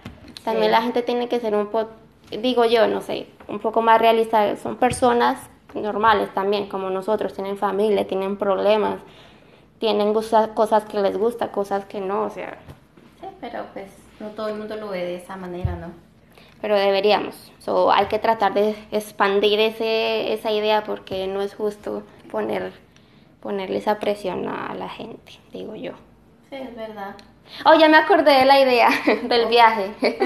también 0.44 0.72
la 0.72 0.82
gente 0.82 1.02
tiene 1.02 1.28
que 1.28 1.40
ser 1.40 1.54
un 1.54 1.68
poco, 1.68 1.90
digo 2.30 2.64
yo, 2.64 2.86
no 2.86 3.00
sé, 3.00 3.26
un 3.48 3.60
poco 3.60 3.82
más 3.82 4.00
realista. 4.00 4.56
Son 4.56 4.76
personas 4.76 5.38
normales 5.74 6.32
también, 6.34 6.68
como 6.68 6.90
nosotros, 6.90 7.34
tienen 7.34 7.56
familia, 7.56 8.06
tienen 8.06 8.36
problemas, 8.36 9.00
tienen 9.78 10.12
cosas 10.12 10.84
que 10.84 11.00
les 11.00 11.16
gusta, 11.16 11.52
cosas 11.52 11.84
que 11.84 12.00
no, 12.00 12.24
o 12.24 12.30
sea. 12.30 12.58
Sí, 13.20 13.26
pero 13.40 13.64
pues 13.72 13.90
no 14.20 14.28
todo 14.30 14.48
el 14.48 14.56
mundo 14.56 14.76
lo 14.76 14.88
ve 14.88 15.04
de 15.04 15.16
esa 15.16 15.36
manera, 15.36 15.76
¿no? 15.76 15.88
Pero 16.60 16.76
deberíamos. 16.76 17.52
So, 17.58 17.90
hay 17.90 18.06
que 18.06 18.18
tratar 18.18 18.54
de 18.54 18.76
expandir 18.92 19.58
ese, 19.58 20.32
esa 20.32 20.52
idea 20.52 20.84
porque 20.84 21.26
no 21.26 21.42
es 21.42 21.54
justo 21.54 22.04
poner, 22.30 22.72
ponerle 23.40 23.78
esa 23.78 23.98
presión 23.98 24.48
a 24.48 24.72
la 24.74 24.88
gente, 24.88 25.32
digo 25.52 25.74
yo. 25.74 25.92
Sí, 26.50 26.56
es 26.56 26.76
verdad. 26.76 27.16
Oh, 27.64 27.74
ya 27.74 27.88
me 27.88 27.96
acordé 27.96 28.32
de 28.32 28.44
la 28.44 28.60
idea 28.60 28.88
del 29.24 29.46
viaje. 29.46 29.92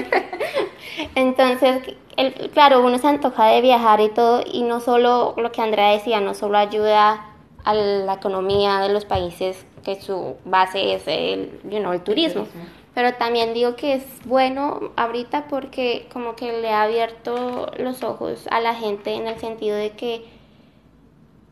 Entonces, 1.15 1.95
el, 2.15 2.49
claro, 2.51 2.83
uno 2.83 2.97
se 2.97 3.07
antoja 3.07 3.45
de 3.47 3.61
viajar 3.61 3.99
y 4.01 4.09
todo, 4.09 4.43
y 4.45 4.63
no 4.63 4.79
solo 4.79 5.33
lo 5.37 5.51
que 5.51 5.61
Andrea 5.61 5.91
decía, 5.91 6.19
no 6.21 6.33
solo 6.33 6.57
ayuda 6.57 7.25
a 7.63 7.73
la 7.73 8.13
economía 8.13 8.79
de 8.79 8.89
los 8.89 9.05
países 9.05 9.65
que 9.83 10.01
su 10.01 10.35
base 10.45 10.93
es 10.93 11.03
el, 11.07 11.59
you 11.63 11.79
know, 11.79 11.93
el 11.93 12.01
turismo. 12.01 12.47
Pero 12.93 13.13
también 13.13 13.53
digo 13.53 13.75
que 13.75 13.93
es 13.93 14.03
bueno 14.25 14.91
ahorita 14.95 15.47
porque 15.47 16.07
como 16.11 16.35
que 16.35 16.61
le 16.61 16.71
ha 16.71 16.81
abierto 16.83 17.71
los 17.77 18.03
ojos 18.03 18.47
a 18.49 18.59
la 18.59 18.73
gente 18.73 19.13
en 19.13 19.27
el 19.27 19.39
sentido 19.39 19.77
de 19.77 19.91
que 19.91 20.25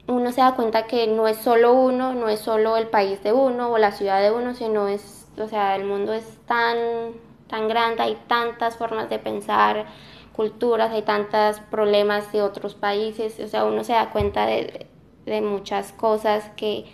uno 0.07 0.31
se 0.31 0.41
da 0.41 0.55
cuenta 0.55 0.88
que 0.88 1.07
no 1.07 1.27
es 1.27 1.38
solo 1.38 1.73
uno, 1.73 2.13
no 2.13 2.29
es 2.29 2.39
solo 2.39 2.77
el 2.77 2.88
país 2.88 3.21
de 3.23 3.33
uno 3.33 3.71
o 3.71 3.77
la 3.77 3.91
ciudad 3.91 4.21
de 4.21 4.31
uno, 4.31 4.53
sino 4.53 4.88
es, 4.88 5.24
o 5.38 5.48
sea, 5.48 5.76
el 5.76 5.86
mundo 5.86 6.13
es 6.13 6.38
tan, 6.45 6.78
tan 7.48 7.67
grande, 7.67 8.04
hay 8.04 8.17
tantas 8.28 8.78
formas 8.78 9.10
de 9.10 9.19
pensar, 9.19 9.86
culturas, 10.34 10.91
hay 10.91 11.02
tantos 11.04 11.60
problemas 11.71 12.32
de 12.32 12.41
otros 12.41 12.76
países, 12.76 13.39
o 13.39 13.48
sea, 13.48 13.65
uno 13.65 13.84
se 13.84 13.93
da 13.93 14.12
cuenta 14.12 14.45
de, 14.45 14.88
de 15.26 15.41
muchas 15.41 15.91
cosas 15.93 16.50
que 16.56 16.86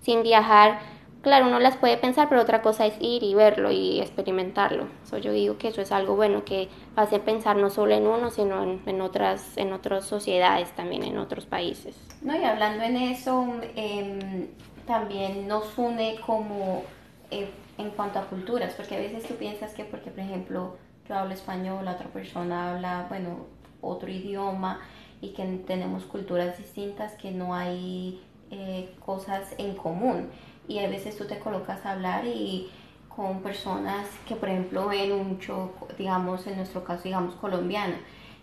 sin 0.00 0.22
viajar 0.22 0.78
claro, 1.22 1.48
uno 1.48 1.58
las 1.58 1.76
puede 1.76 1.96
pensar, 1.96 2.28
pero 2.28 2.40
otra 2.40 2.62
cosa 2.62 2.86
es 2.86 2.94
ir 3.00 3.22
y 3.22 3.34
verlo 3.34 3.70
y 3.70 4.00
experimentarlo. 4.00 4.88
So, 5.04 5.18
yo 5.18 5.32
digo 5.32 5.58
que 5.58 5.68
eso 5.68 5.80
es 5.80 5.92
algo 5.92 6.16
bueno 6.16 6.44
que 6.44 6.68
hace 6.96 7.18
pensar 7.18 7.56
no 7.56 7.70
solo 7.70 7.94
en 7.94 8.06
uno, 8.06 8.30
sino 8.30 8.62
en, 8.62 9.00
otras, 9.00 9.56
en 9.56 9.72
otras 9.72 10.04
sociedades 10.04 10.70
también, 10.72 11.02
en 11.04 11.18
otros 11.18 11.46
países. 11.46 11.96
No, 12.22 12.34
y 12.34 12.44
hablando 12.44 12.84
en 12.84 12.96
eso, 12.96 13.46
em, 13.76 14.48
también 14.86 15.46
nos 15.48 15.76
une 15.76 16.16
como 16.24 16.82
eh, 17.30 17.50
en 17.78 17.90
cuanto 17.90 18.18
a 18.18 18.26
culturas, 18.26 18.74
porque 18.74 18.96
a 18.96 18.98
veces 18.98 19.24
tú 19.24 19.34
piensas 19.34 19.72
que 19.72 19.84
porque, 19.84 20.10
por 20.10 20.20
ejemplo, 20.20 20.76
yo 21.08 21.14
hablo 21.16 21.32
español, 21.32 21.84
la 21.84 21.92
otra 21.92 22.08
persona 22.08 22.72
habla, 22.74 23.06
bueno, 23.08 23.46
otro 23.80 24.10
idioma 24.10 24.80
y 25.20 25.30
que 25.30 25.44
tenemos 25.66 26.04
culturas 26.04 26.58
distintas, 26.58 27.14
que 27.14 27.30
no 27.30 27.54
hay 27.54 28.20
eh, 28.50 28.94
cosas 29.04 29.54
en 29.58 29.74
común. 29.74 30.28
Y 30.66 30.80
a 30.80 30.88
veces 30.88 31.16
tú 31.16 31.24
te 31.24 31.38
colocas 31.38 31.86
a 31.86 31.92
hablar 31.92 32.26
y 32.26 32.68
con 33.08 33.42
personas 33.42 34.06
que 34.26 34.36
por 34.36 34.48
ejemplo 34.48 34.88
ven 34.88 35.26
mucho, 35.26 35.72
digamos 35.96 36.46
en 36.46 36.56
nuestro 36.56 36.84
caso 36.84 37.02
digamos 37.02 37.34
colombiana 37.34 37.96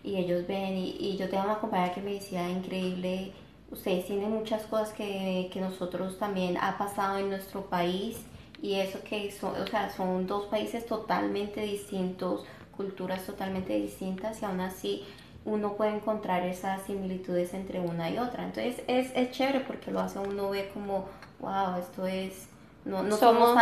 y 0.04 0.16
ellos 0.16 0.46
ven 0.46 0.76
y, 0.76 1.16
yo 1.16 1.30
tengo 1.30 1.44
una 1.44 1.58
compañera 1.58 1.94
que 1.94 2.02
me 2.02 2.12
decía 2.12 2.48
increíble, 2.48 3.32
ustedes 3.70 4.06
tienen 4.06 4.30
muchas 4.30 4.64
cosas 4.64 4.92
que, 4.92 5.48
que 5.52 5.60
nosotros 5.60 6.18
también 6.18 6.58
ha 6.58 6.76
pasado 6.76 7.18
en 7.18 7.30
nuestro 7.30 7.62
país 7.62 8.18
y 8.62 8.74
eso 8.74 9.00
que 9.04 9.30
son, 9.30 9.60
o 9.60 9.66
sea, 9.66 9.90
son 9.90 10.26
dos 10.26 10.46
países 10.46 10.86
totalmente 10.86 11.60
distintos, 11.60 12.44
culturas 12.76 13.24
totalmente 13.24 13.74
distintas 13.74 14.42
y 14.42 14.44
aún 14.44 14.60
así 14.60 15.04
uno 15.44 15.74
puede 15.74 15.94
encontrar 15.94 16.42
esas 16.42 16.82
similitudes 16.82 17.54
entre 17.54 17.80
una 17.80 18.10
y 18.10 18.18
otra. 18.18 18.44
Entonces 18.44 18.82
es, 18.88 19.12
es 19.14 19.30
chévere 19.30 19.60
porque 19.60 19.90
lo 19.90 20.00
hace 20.00 20.18
uno 20.18 20.50
ve 20.50 20.70
como 20.74 21.06
wow, 21.40 21.78
esto 21.78 22.06
es, 22.06 22.48
no, 22.84 23.02
no 23.02 23.16
somos, 23.16 23.56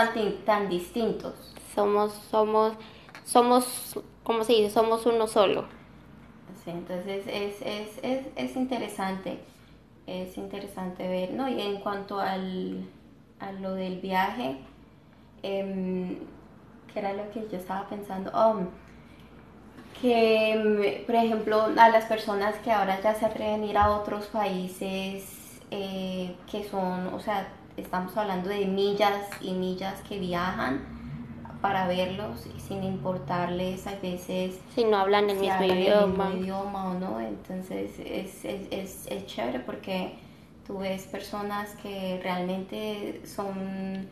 tan, 0.45 0.69
distintos. 0.69 1.35
Somos, 1.75 2.13
somos, 2.31 2.75
somos, 3.25 4.01
¿cómo 4.23 4.45
se 4.45 4.53
dice? 4.53 4.71
Somos 4.71 5.07
uno 5.07 5.27
solo. 5.27 5.65
Sí, 6.65 6.71
entonces 6.71 7.27
es, 7.27 7.61
es, 7.63 7.99
es, 8.03 8.27
es 8.37 8.57
interesante, 8.57 9.39
es 10.07 10.37
interesante 10.39 11.07
ver, 11.07 11.33
¿no? 11.33 11.49
Y 11.49 11.61
en 11.61 11.81
cuanto 11.81 12.21
al, 12.21 12.87
a 13.41 13.53
lo 13.53 13.75
del 13.75 14.01
viaje, 14.01 14.57
eh, 15.45 16.19
que 16.91 16.99
era 16.99 17.13
lo 17.13 17.31
que 17.31 17.47
yo 17.51 17.59
estaba 17.59 17.87
pensando, 17.87 18.31
oh, 18.35 18.61
que, 20.01 20.53
em, 20.53 21.05
por 21.05 21.15
ejemplo, 21.15 21.67
a 21.77 21.89
las 21.91 22.07
personas 22.07 22.57
que 22.65 22.73
ahora 22.73 23.01
ya 23.03 23.15
se 23.15 23.27
atreven 23.27 23.63
a 23.63 23.67
ir 23.67 23.79
a 23.79 23.91
otros 23.91 24.27
países 24.27 25.61
eh, 25.71 26.35
que 26.51 26.65
son, 26.65 27.13
o 27.13 27.21
sea, 27.21 27.49
estamos 27.77 28.17
hablando 28.17 28.49
de 28.49 28.65
millas 28.65 29.29
y 29.41 29.53
millas 29.53 30.01
que 30.09 30.19
viajan 30.19 30.81
para 31.61 31.87
verlos 31.89 32.47
sin 32.59 32.83
importarles 32.85 33.87
a 33.87 33.97
veces 33.97 34.61
si 34.75 34.85
no 34.85 34.99
hablan 34.99 35.31
el, 35.31 35.39
mismo, 35.39 35.65
idioma. 35.65 36.31
idioma 36.35 36.91
o 36.91 36.95
no 36.95 37.21
entonces 37.21 37.99
es, 37.99 38.45
es, 38.45 39.07
es, 39.07 39.27
chévere 39.27 39.61
porque 39.61 40.15
tú 40.67 40.79
ves 40.79 41.07
personas 41.07 41.71
que 41.83 42.21
realmente 42.23 43.23
son 43.25 44.07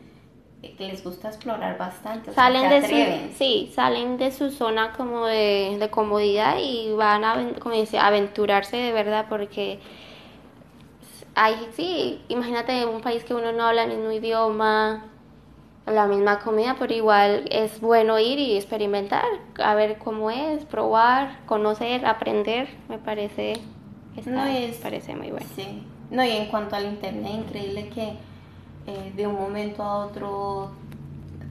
que 0.71 0.87
les 0.87 1.03
gusta 1.03 1.27
explorar 1.27 1.77
bastante 1.77 2.33
salen 2.33 2.69
de 2.69 2.81
su 2.81 3.37
sí 3.37 3.71
salen 3.75 4.17
de 4.17 4.31
su 4.31 4.49
zona 4.49 4.93
como 4.93 5.25
de, 5.25 5.75
de 5.79 5.89
comodidad 5.89 6.57
y 6.59 6.93
van 6.93 7.25
a 7.25 7.53
como 7.59 7.75
dice 7.75 7.99
aventurarse 7.99 8.77
de 8.77 8.91
verdad 8.91 9.25
porque 9.29 9.79
Ay, 11.35 11.55
sí, 11.75 12.21
imagínate 12.27 12.85
un 12.85 13.01
país 13.01 13.23
que 13.23 13.33
uno 13.33 13.51
no 13.51 13.63
habla 13.63 13.83
el 13.85 13.97
mismo 13.97 14.11
idioma, 14.11 15.05
la 15.87 16.05
misma 16.05 16.39
comida, 16.39 16.75
pero 16.77 16.93
igual 16.93 17.45
es 17.49 17.81
bueno 17.81 18.19
ir 18.19 18.37
y 18.37 18.55
experimentar, 18.55 19.25
a 19.57 19.73
ver 19.73 19.97
cómo 19.97 20.29
es, 20.29 20.63
probar, 20.65 21.39
conocer, 21.47 22.05
aprender, 22.05 22.69
me 22.87 22.99
parece, 22.99 23.53
no 24.25 24.45
es, 24.45 24.77
parece 24.77 25.15
muy 25.15 25.31
bueno. 25.31 25.47
Sí, 25.55 25.81
no, 26.11 26.23
y 26.23 26.29
en 26.29 26.45
cuanto 26.47 26.75
al 26.75 26.85
internet, 26.85 27.31
increíble 27.47 27.89
que 27.89 28.13
eh, 28.85 29.13
de 29.15 29.27
un 29.27 29.35
momento 29.35 29.83
a 29.83 30.05
otro 30.05 30.71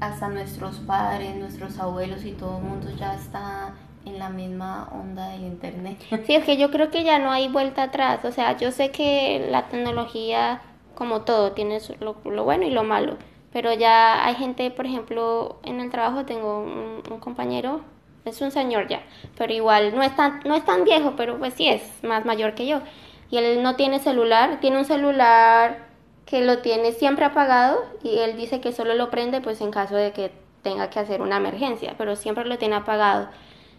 hasta 0.00 0.28
nuestros 0.28 0.78
padres, 0.80 1.36
nuestros 1.36 1.78
abuelos 1.78 2.24
y 2.24 2.32
todo 2.32 2.58
el 2.58 2.64
mundo 2.64 2.88
ya 2.98 3.14
está 3.14 3.74
en 4.04 4.18
la 4.18 4.28
misma 4.30 4.88
onda 4.92 5.28
del 5.28 5.42
internet. 5.42 5.98
Sí, 6.26 6.34
es 6.34 6.44
que 6.44 6.56
yo 6.56 6.70
creo 6.70 6.90
que 6.90 7.04
ya 7.04 7.18
no 7.18 7.30
hay 7.30 7.48
vuelta 7.48 7.84
atrás. 7.84 8.24
O 8.24 8.32
sea, 8.32 8.56
yo 8.56 8.72
sé 8.72 8.90
que 8.90 9.46
la 9.50 9.68
tecnología, 9.68 10.60
como 10.94 11.22
todo, 11.22 11.52
tiene 11.52 11.78
lo, 12.00 12.14
bueno 12.44 12.64
y 12.64 12.70
lo 12.70 12.82
malo. 12.82 13.16
Pero 13.52 13.72
ya 13.72 14.24
hay 14.26 14.34
gente, 14.34 14.70
por 14.70 14.86
ejemplo, 14.86 15.60
en 15.62 15.80
el 15.80 15.90
trabajo 15.90 16.24
tengo 16.24 16.60
un, 16.60 17.20
compañero, 17.20 17.82
es 18.24 18.40
un 18.40 18.50
señor 18.50 18.88
ya, 18.88 19.02
pero 19.36 19.52
igual 19.52 19.94
no 19.94 20.02
es, 20.02 20.16
tan, 20.16 20.40
no 20.44 20.54
es 20.54 20.64
tan 20.64 20.84
viejo, 20.84 21.14
pero 21.16 21.38
pues 21.38 21.54
sí 21.54 21.68
es 21.68 21.82
más 22.02 22.24
mayor 22.24 22.54
que 22.54 22.66
yo. 22.66 22.80
Y 23.30 23.36
él 23.36 23.62
no 23.62 23.76
tiene 23.76 23.98
celular, 23.98 24.58
tiene 24.60 24.78
un 24.78 24.84
celular 24.84 25.91
que 26.32 26.40
lo 26.40 26.60
tiene 26.60 26.92
siempre 26.92 27.26
apagado 27.26 27.84
y 28.02 28.16
él 28.20 28.38
dice 28.38 28.62
que 28.62 28.72
solo 28.72 28.94
lo 28.94 29.10
prende 29.10 29.42
pues 29.42 29.60
en 29.60 29.70
caso 29.70 29.94
de 29.94 30.12
que 30.12 30.32
tenga 30.62 30.88
que 30.88 30.98
hacer 30.98 31.20
una 31.20 31.36
emergencia, 31.36 31.94
pero 31.98 32.16
siempre 32.16 32.46
lo 32.46 32.56
tiene 32.56 32.74
apagado 32.74 33.28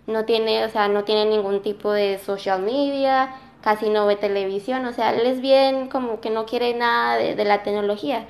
no 0.07 0.25
tiene, 0.25 0.65
o 0.65 0.69
sea, 0.69 0.87
no 0.87 1.03
tiene 1.03 1.25
ningún 1.25 1.61
tipo 1.61 1.91
de 1.91 2.19
social 2.19 2.61
media, 2.61 3.35
casi 3.61 3.89
no 3.89 4.05
ve 4.05 4.15
televisión, 4.15 4.85
o 4.85 4.93
sea, 4.93 5.13
él 5.15 5.25
es 5.25 5.39
bien 5.41 5.87
como 5.87 6.19
que 6.19 6.29
no 6.29 6.45
quiere 6.45 6.73
nada 6.73 7.15
de, 7.15 7.45
la 7.45 7.63
tecnología. 7.63 8.27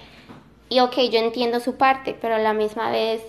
Y 0.69 0.79
ok, 0.79 0.95
yo 1.12 1.19
entiendo 1.19 1.59
su 1.59 1.75
parte, 1.75 2.15
pero 2.19 2.36
a 2.36 2.39
la 2.39 2.53
misma 2.53 2.91
vez 2.91 3.23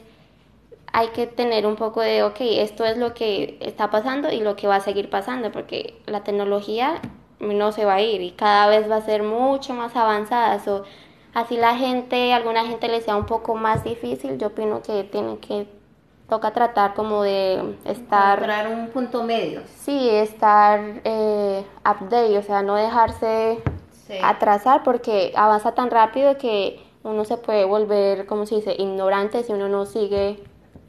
hay 0.92 1.08
que 1.08 1.26
tener 1.26 1.66
un 1.66 1.76
poco 1.76 2.00
de, 2.00 2.22
ok, 2.22 2.36
esto 2.40 2.84
es 2.84 2.98
lo 2.98 3.14
que 3.14 3.58
está 3.60 3.90
pasando 3.90 4.30
y 4.32 4.40
lo 4.40 4.56
que 4.56 4.66
va 4.66 4.76
a 4.76 4.80
seguir 4.80 5.10
pasando, 5.10 5.50
porque 5.50 5.94
la 6.06 6.22
tecnología 6.22 7.00
no 7.52 7.72
se 7.72 7.84
va 7.84 7.94
a 7.94 8.00
ir 8.00 8.22
y 8.22 8.30
cada 8.32 8.68
vez 8.68 8.90
va 8.90 8.96
a 8.96 9.02
ser 9.02 9.22
mucho 9.22 9.74
más 9.74 9.94
avanzada. 9.96 10.58
So, 10.60 10.84
así 11.34 11.56
la 11.56 11.76
gente, 11.76 12.32
alguna 12.32 12.64
gente 12.64 12.88
le 12.88 13.00
sea 13.00 13.16
un 13.16 13.26
poco 13.26 13.54
más 13.54 13.84
difícil, 13.84 14.38
yo 14.38 14.48
opino 14.48 14.80
que 14.82 15.04
tiene 15.04 15.38
que, 15.38 15.66
toca 16.28 16.52
tratar 16.52 16.94
como 16.94 17.22
de 17.22 17.76
estar... 17.84 18.38
Encontrar 18.38 18.68
un 18.68 18.88
punto 18.88 19.22
medio. 19.22 19.60
Sí, 19.66 20.08
estar 20.08 20.80
eh, 21.04 21.64
update, 21.80 22.38
o 22.38 22.42
sea, 22.42 22.62
no 22.62 22.74
dejarse 22.76 23.62
Sí. 24.06 24.18
atrasar 24.22 24.82
porque 24.82 25.32
avanza 25.34 25.72
tan 25.72 25.90
rápido 25.90 26.36
que 26.36 26.78
uno 27.04 27.24
se 27.24 27.38
puede 27.38 27.64
volver, 27.64 28.26
como 28.26 28.44
se 28.44 28.56
dice, 28.56 28.74
ignorante 28.78 29.42
si 29.44 29.52
uno 29.52 29.68
no 29.68 29.86
sigue 29.86 30.42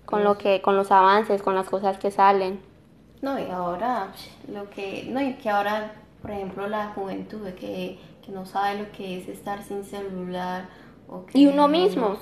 con 0.06 0.24
lo 0.24 0.38
que, 0.38 0.62
con 0.62 0.76
los 0.76 0.92
avances, 0.92 1.42
con 1.42 1.56
las 1.56 1.70
cosas 1.70 1.98
que 1.98 2.12
salen. 2.12 2.62
No, 3.22 3.40
y 3.40 3.50
ahora, 3.50 4.10
lo 4.52 4.70
que, 4.70 5.06
no, 5.10 5.22
y 5.22 5.34
que 5.36 5.50
ahora, 5.50 5.94
por 6.26 6.32
ejemplo, 6.32 6.68
la 6.68 6.88
juventud 6.90 7.48
que, 7.54 8.00
que 8.26 8.32
no 8.32 8.46
sabe 8.46 8.80
lo 8.80 8.92
que 8.92 9.20
es 9.20 9.28
estar 9.30 9.64
sin 9.64 9.84
celular. 9.84 10.70
O 11.08 11.26
que 11.26 11.38
Y 11.40 11.46
uno 11.48 11.68
mismo. 11.68 12.18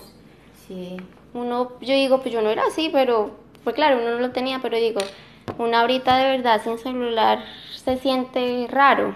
Sí, 0.67 0.97
Uno, 1.33 1.73
yo 1.81 1.93
digo, 1.93 2.21
pues 2.21 2.33
yo 2.33 2.41
no 2.41 2.49
era 2.49 2.63
así, 2.67 2.89
pero, 2.91 3.39
pues 3.63 3.75
claro, 3.75 3.97
uno 3.99 4.11
no 4.11 4.19
lo 4.19 4.31
tenía, 4.31 4.59
pero 4.61 4.77
digo, 4.77 4.99
una 5.57 5.81
ahorita 5.81 6.17
de 6.17 6.25
verdad 6.37 6.61
sin 6.63 6.77
celular 6.77 7.43
se 7.75 7.97
siente 7.97 8.67
raro. 8.69 9.15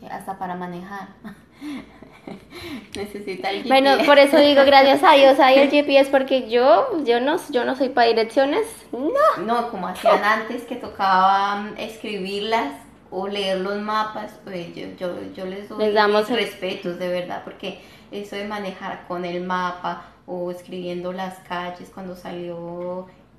sí, 0.00 0.06
hasta 0.10 0.38
para 0.38 0.54
manejar. 0.56 1.08
Necesita 2.94 3.50
el 3.50 3.64
Bueno, 3.66 3.90
GPS. 3.98 4.04
por 4.04 4.18
eso 4.18 4.38
digo, 4.38 4.64
gracias 4.64 5.02
a 5.02 5.12
Dios 5.14 5.38
hay 5.40 5.58
el 5.58 5.70
GPS, 5.70 6.10
porque 6.10 6.48
yo, 6.48 7.02
yo 7.04 7.20
no, 7.20 7.36
yo 7.50 7.64
no 7.64 7.76
soy 7.76 7.88
para 7.90 8.08
direcciones, 8.08 8.66
no. 8.92 9.10
No, 9.36 9.70
como 9.70 9.88
hacían 9.88 10.22
antes 10.24 10.62
que 10.64 10.76
tocaba 10.76 11.56
mm, 11.56 11.74
escribirlas 11.78 12.72
o 13.16 13.28
leer 13.28 13.60
los 13.60 13.76
mapas, 13.80 14.32
pues 14.44 14.74
yo, 14.74 14.86
yo, 14.98 15.14
yo 15.36 15.46
les 15.46 15.68
doy 15.68 15.78
Les 15.78 15.94
damos 15.94 16.28
el- 16.30 16.36
respetos, 16.36 16.98
de 16.98 17.08
verdad, 17.08 17.42
porque 17.44 17.80
eso 18.10 18.34
de 18.36 18.44
manejar 18.46 19.06
con 19.06 19.24
el 19.24 19.42
mapa 19.44 20.06
o 20.26 20.50
escribiendo 20.50 21.12
las 21.12 21.38
calles 21.40 21.90
cuando 21.94 22.16
salió 22.16 23.06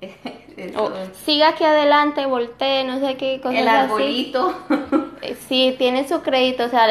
eso, 0.56 0.84
O, 0.84 0.90
siga 1.24 1.48
aquí 1.48 1.64
adelante, 1.64 2.24
voltee, 2.26 2.84
no 2.84 3.00
sé 3.00 3.16
qué 3.16 3.40
cosas 3.40 3.58
el 3.60 3.68
arbolito. 3.68 4.54
Eh, 5.22 5.34
Sí, 5.48 5.74
tiene 5.78 6.06
su 6.06 6.20
crédito, 6.22 6.64
o 6.64 6.68
sea, 6.68 6.86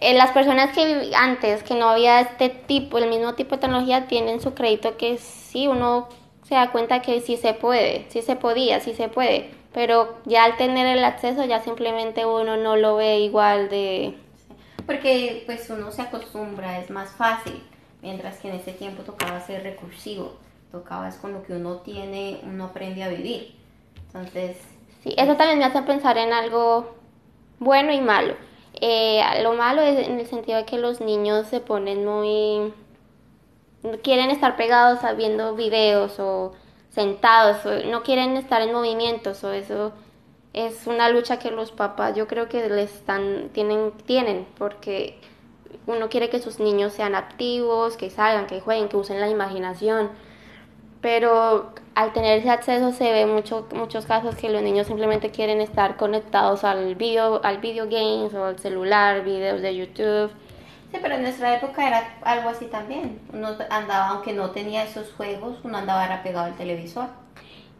eh, 0.00 0.14
las 0.14 0.30
personas 0.32 0.74
que 0.74 1.10
antes, 1.16 1.62
que 1.62 1.74
no 1.74 1.88
había 1.88 2.20
este 2.20 2.48
tipo, 2.50 2.98
el 2.98 3.08
mismo 3.08 3.34
tipo 3.34 3.54
de 3.56 3.62
tecnología, 3.62 4.06
tienen 4.08 4.40
su 4.40 4.52
crédito 4.54 4.96
que 4.98 5.16
sí, 5.18 5.66
uno 5.66 6.08
se 6.46 6.54
da 6.54 6.70
cuenta 6.70 7.00
que 7.00 7.20
sí 7.22 7.36
se 7.38 7.54
puede, 7.54 8.04
sí 8.10 8.20
se 8.22 8.36
podía, 8.36 8.80
sí 8.80 8.92
se 8.94 9.08
puede, 9.08 9.50
pero 9.74 10.16
ya 10.24 10.44
al 10.44 10.56
tener 10.56 10.86
el 10.86 11.04
acceso 11.04 11.44
ya 11.44 11.60
simplemente 11.62 12.24
uno 12.24 12.56
no 12.56 12.76
lo 12.76 12.96
ve 12.96 13.18
igual 13.20 13.68
de... 13.68 14.16
Porque 14.86 15.42
pues 15.46 15.68
uno 15.68 15.90
se 15.90 16.02
acostumbra, 16.02 16.78
es 16.78 16.90
más 16.90 17.10
fácil, 17.10 17.62
mientras 18.00 18.38
que 18.38 18.48
en 18.48 18.54
ese 18.54 18.72
tiempo 18.72 19.02
tocaba 19.02 19.40
ser 19.40 19.62
recursivo, 19.62 20.36
tocaba 20.72 21.08
es 21.08 21.16
con 21.16 21.32
lo 21.32 21.42
que 21.42 21.54
uno 21.54 21.76
tiene, 21.78 22.40
uno 22.44 22.66
aprende 22.66 23.02
a 23.02 23.08
vivir. 23.08 23.54
Entonces, 24.06 24.58
Sí, 25.04 25.14
eso 25.18 25.36
también 25.36 25.58
me 25.58 25.66
hace 25.66 25.82
pensar 25.82 26.16
en 26.16 26.32
algo 26.32 26.94
bueno 27.58 27.92
y 27.92 28.00
malo. 28.00 28.34
Eh, 28.80 29.22
lo 29.42 29.52
malo 29.52 29.82
es 29.82 30.08
en 30.08 30.18
el 30.18 30.26
sentido 30.26 30.56
de 30.56 30.64
que 30.64 30.78
los 30.78 31.02
niños 31.02 31.46
se 31.46 31.60
ponen 31.60 32.06
muy... 32.06 32.72
quieren 34.02 34.30
estar 34.30 34.56
pegados 34.56 35.04
a 35.04 35.12
viendo 35.12 35.54
videos 35.54 36.18
o 36.18 36.52
sentados, 36.94 37.58
no 37.86 38.02
quieren 38.02 38.36
estar 38.36 38.62
en 38.62 38.72
movimientos 38.72 39.42
o 39.44 39.52
eso 39.52 39.92
es 40.52 40.86
una 40.86 41.08
lucha 41.08 41.38
que 41.40 41.50
los 41.50 41.72
papás 41.72 42.14
yo 42.14 42.28
creo 42.28 42.48
que 42.48 42.68
les 42.68 42.94
están 42.94 43.50
tienen 43.52 43.90
tienen 44.06 44.46
porque 44.56 45.18
uno 45.86 46.08
quiere 46.08 46.30
que 46.30 46.38
sus 46.38 46.60
niños 46.60 46.92
sean 46.92 47.16
activos, 47.16 47.96
que 47.96 48.08
salgan, 48.10 48.46
que 48.46 48.60
jueguen, 48.60 48.88
que 48.88 48.96
usen 48.96 49.20
la 49.20 49.28
imaginación 49.28 50.10
pero 51.04 51.74
al 51.94 52.14
tener 52.14 52.38
ese 52.38 52.48
acceso 52.48 52.90
se 52.90 53.12
ve 53.12 53.26
mucho, 53.26 53.66
muchos 53.74 54.06
casos 54.06 54.36
que 54.36 54.48
los 54.48 54.62
niños 54.62 54.86
simplemente 54.86 55.30
quieren 55.30 55.60
estar 55.60 55.98
conectados 55.98 56.64
al 56.64 56.94
video, 56.94 57.44
al 57.44 57.58
video 57.58 57.84
games 57.90 58.32
o 58.32 58.44
al 58.46 58.58
celular, 58.58 59.22
videos 59.22 59.60
de 59.60 59.76
YouTube. 59.76 60.30
Sí, 60.92 60.98
pero 61.02 61.14
en 61.16 61.22
nuestra 61.22 61.54
época 61.56 61.86
era 61.86 62.14
algo 62.22 62.48
así 62.50 62.66
también. 62.66 63.20
Uno 63.32 63.48
andaba, 63.70 64.08
aunque 64.10 64.32
no 64.32 64.50
tenía 64.50 64.84
esos 64.84 65.12
juegos, 65.12 65.58
uno 65.64 65.78
andaba 65.78 66.04
era 66.04 66.22
pegado 66.22 66.46
al 66.46 66.54
televisor. 66.56 67.06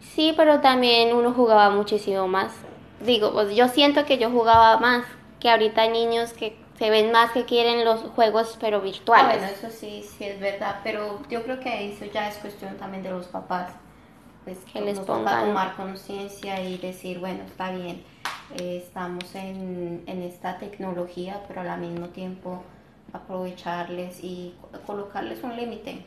Sí, 0.01 0.35
pero 0.37 0.61
también 0.61 1.15
uno 1.15 1.33
jugaba 1.33 1.71
muchísimo 1.71 2.27
más. 2.29 2.53
Digo, 3.01 3.33
pues 3.33 3.55
yo 3.55 3.69
siento 3.69 4.05
que 4.05 4.19
yo 4.19 4.31
jugaba 4.31 4.79
más, 4.79 5.05
que 5.41 5.51
ahorita 5.51 5.83
hay 5.83 5.91
niños 5.91 6.33
que 6.33 6.57
se 6.79 6.91
ven 6.91 7.13
más 7.13 7.31
que 7.33 7.45
quieren 7.45 7.85
los 7.85 8.01
juegos 8.01 8.57
pero 8.61 8.79
Ah, 8.79 8.81
virtuales. 8.81 9.39
bueno, 9.39 9.53
eso 9.53 9.71
sí, 9.71 10.03
sí 10.03 10.25
es 10.25 10.41
verdad, 10.41 10.81
pero 10.83 11.21
yo 11.29 11.43
creo 11.45 11.61
que 11.61 11.91
eso 11.93 12.05
ya 12.07 12.29
es 12.29 12.37
cuestión 12.39 12.77
también 12.77 13.03
de 13.03 13.11
los 13.11 13.27
papás. 13.27 13.71
Pues 14.45 14.59
Que 14.71 14.81
les 14.81 14.99
pongan- 15.01 15.47
tomar 15.47 15.75
conciencia 15.77 16.61
y 16.61 16.77
decir, 16.79 17.19
bueno, 17.19 17.45
está 17.45 17.71
bien, 17.71 18.03
eh, 18.59 18.83
estamos 18.85 19.35
en, 19.35 20.03
en 20.07 20.23
esta 20.23 20.59
tecnología, 20.59 21.41
pero 21.49 21.61
al 21.63 21.81
mismo 21.81 22.09
tiempo 22.09 22.63
aprovecharles 23.15 24.23
y 24.23 24.55
co- 24.61 24.79
colocarles 24.87 25.43
un 25.43 25.57
límite. 25.57 26.05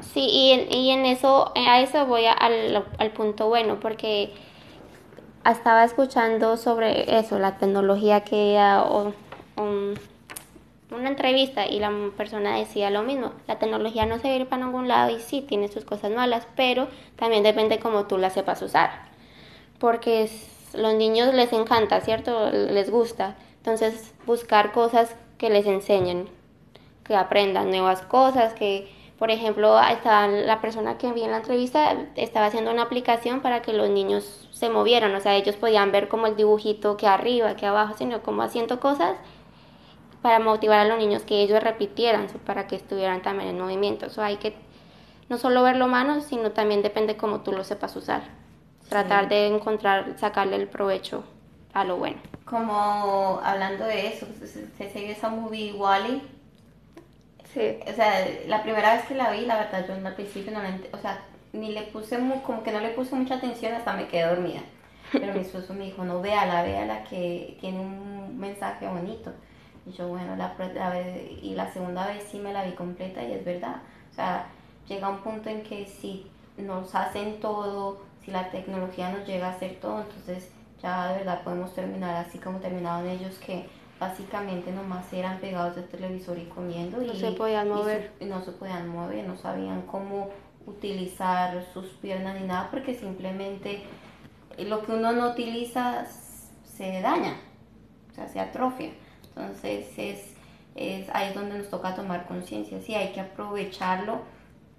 Sí, 0.00 0.20
y 0.20 0.52
en, 0.52 0.72
y 0.72 0.90
en 0.90 1.04
eso, 1.04 1.52
a 1.54 1.80
eso 1.80 2.06
voy 2.06 2.24
al, 2.24 2.82
al 2.98 3.10
punto 3.10 3.48
bueno, 3.48 3.78
porque 3.78 4.32
estaba 5.44 5.84
escuchando 5.84 6.56
sobre 6.56 7.18
eso, 7.18 7.38
la 7.38 7.58
tecnología 7.58 8.22
que 8.22 8.58
o- 8.88 9.12
un- 9.56 9.98
una 10.90 11.08
entrevista 11.08 11.66
y 11.66 11.78
la 11.80 11.90
persona 12.16 12.56
decía 12.56 12.90
lo 12.90 13.02
mismo, 13.02 13.32
la 13.48 13.58
tecnología 13.58 14.06
no 14.06 14.18
se 14.18 14.38
va 14.38 14.44
para 14.48 14.64
ningún 14.64 14.88
lado 14.88 15.14
y 15.14 15.20
sí, 15.20 15.42
tiene 15.42 15.68
sus 15.68 15.84
cosas 15.84 16.10
malas, 16.12 16.46
pero 16.56 16.88
también 17.16 17.42
depende 17.42 17.78
cómo 17.80 18.06
tú 18.06 18.16
la 18.18 18.30
sepas 18.30 18.62
usar, 18.62 18.90
porque 19.78 20.30
los 20.74 20.94
niños 20.94 21.34
les 21.34 21.52
encanta, 21.52 22.00
¿cierto? 22.00 22.50
Les 22.50 22.90
gusta, 22.90 23.36
entonces 23.58 24.14
buscar 24.26 24.72
cosas 24.72 25.14
que 25.38 25.50
les 25.50 25.66
enseñen, 25.66 26.28
que 27.06 27.16
aprendan 27.16 27.70
nuevas 27.70 28.02
cosas, 28.02 28.54
que 28.54 28.90
por 29.18 29.30
ejemplo 29.30 29.80
estaba 29.80 30.26
la 30.26 30.60
persona 30.60 30.98
que 30.98 31.12
vi 31.12 31.22
en 31.22 31.30
la 31.30 31.38
entrevista 31.38 31.96
estaba 32.16 32.46
haciendo 32.46 32.70
una 32.70 32.82
aplicación 32.82 33.40
para 33.40 33.62
que 33.62 33.72
los 33.72 33.88
niños 33.88 34.48
se 34.52 34.68
movieran, 34.68 35.14
o 35.14 35.20
sea, 35.20 35.34
ellos 35.34 35.56
podían 35.56 35.92
ver 35.92 36.08
como 36.08 36.26
el 36.26 36.36
dibujito 36.36 36.96
que 36.96 37.06
arriba, 37.06 37.56
que 37.56 37.66
abajo, 37.66 37.94
sino 37.96 38.22
como 38.22 38.42
haciendo 38.42 38.80
cosas 38.80 39.16
para 40.22 40.40
motivar 40.40 40.80
a 40.80 40.84
los 40.84 40.98
niños 40.98 41.22
que 41.22 41.40
ellos 41.40 41.62
repitieran, 41.62 42.26
para 42.44 42.66
que 42.66 42.74
estuvieran 42.74 43.22
también 43.22 43.50
en 43.50 43.60
movimiento. 43.60 44.10
So, 44.10 44.22
hay 44.22 44.38
que 44.38 44.56
no 45.28 45.38
solo 45.38 45.62
ver 45.62 45.76
lo 45.76 45.86
malo, 45.86 46.20
sino 46.20 46.50
también 46.50 46.82
depende 46.82 47.16
cómo 47.16 47.42
tú 47.42 47.52
lo 47.52 47.62
sepas 47.62 47.94
usar. 47.94 48.22
Tratar 48.88 49.28
de 49.28 49.46
encontrar, 49.46 50.14
sacarle 50.18 50.56
el 50.56 50.68
provecho 50.68 51.22
a 51.72 51.84
lo 51.84 51.96
bueno. 51.96 52.18
Como 52.44 53.40
hablando 53.42 53.84
de 53.84 54.08
eso, 54.08 54.26
se, 54.40 54.46
se 54.46 54.90
sigue 54.90 55.12
esa 55.12 55.28
movie 55.28 55.72
Wally. 55.74 56.22
Sí. 57.56 57.78
O 57.90 57.94
sea, 57.94 58.28
la 58.48 58.62
primera 58.62 58.96
vez 58.96 59.06
que 59.06 59.14
la 59.14 59.30
vi, 59.30 59.46
la 59.46 59.56
verdad, 59.56 59.86
yo 59.88 59.94
al 59.94 60.14
principio 60.14 60.52
no 60.52 60.60
o 60.92 60.98
sea, 61.00 61.22
ni 61.54 61.72
le 61.72 61.84
puse, 61.84 62.18
como 62.44 62.62
que 62.62 62.70
no 62.70 62.80
le 62.80 62.90
puse 62.90 63.14
mucha 63.14 63.36
atención, 63.36 63.72
hasta 63.72 63.94
me 63.94 64.08
quedé 64.08 64.26
dormida. 64.26 64.60
Pero 65.10 65.32
mi 65.32 65.40
esposo 65.40 65.72
me 65.72 65.86
dijo, 65.86 66.04
no, 66.04 66.20
véala, 66.20 66.62
véala, 66.62 67.04
que 67.04 67.56
tiene 67.58 67.80
un 67.80 68.38
mensaje 68.38 68.86
bonito. 68.86 69.32
Y 69.86 69.92
yo, 69.92 70.08
bueno, 70.08 70.36
la, 70.36 70.54
la 70.74 71.00
y 71.00 71.54
la 71.54 71.72
segunda 71.72 72.06
vez 72.08 72.24
sí 72.30 72.38
me 72.40 72.52
la 72.52 72.62
vi 72.62 72.72
completa 72.72 73.22
y 73.24 73.32
es 73.32 73.42
verdad. 73.42 73.76
O 74.10 74.14
sea, 74.14 74.48
llega 74.86 75.08
un 75.08 75.20
punto 75.20 75.48
en 75.48 75.62
que 75.62 75.86
si 75.86 76.26
nos 76.58 76.94
hacen 76.94 77.40
todo, 77.40 78.02
si 78.22 78.32
la 78.32 78.50
tecnología 78.50 79.08
nos 79.08 79.26
llega 79.26 79.46
a 79.46 79.52
hacer 79.52 79.76
todo, 79.80 80.02
entonces 80.02 80.50
ya 80.82 81.08
de 81.08 81.18
verdad 81.20 81.42
podemos 81.42 81.74
terminar 81.74 82.16
así 82.16 82.38
como 82.38 82.58
terminaban 82.58 83.08
ellos 83.08 83.38
que 83.38 83.66
básicamente 83.98 84.70
nomás 84.72 85.10
eran 85.12 85.38
pegados 85.38 85.76
del 85.76 85.86
televisor 85.88 86.38
y 86.38 86.44
comiendo 86.46 86.98
No 86.98 87.12
y 87.12 87.16
se 87.16 87.32
podían 87.32 87.66
y 87.66 87.70
su- 87.70 87.76
mover. 87.76 88.12
y 88.20 88.24
no 88.26 88.42
se 88.42 88.52
podían 88.52 88.88
mover, 88.88 89.26
no 89.26 89.36
sabían 89.36 89.82
cómo 89.82 90.28
utilizar 90.66 91.64
sus 91.72 91.86
piernas 91.86 92.40
ni 92.40 92.46
nada 92.46 92.68
porque 92.70 92.94
simplemente 92.94 93.82
lo 94.58 94.82
que 94.84 94.92
uno 94.92 95.12
no 95.12 95.30
utiliza 95.30 96.06
se 96.06 97.00
daña, 97.00 97.36
o 98.10 98.14
sea, 98.14 98.28
se 98.28 98.40
atrofia. 98.40 98.90
Entonces 99.28 99.86
es, 99.96 100.34
es 100.74 101.08
ahí 101.14 101.28
es 101.28 101.34
donde 101.34 101.58
nos 101.58 101.68
toca 101.70 101.94
tomar 101.94 102.26
conciencia, 102.26 102.80
sí, 102.80 102.94
hay 102.94 103.12
que 103.12 103.20
aprovecharlo, 103.20 104.20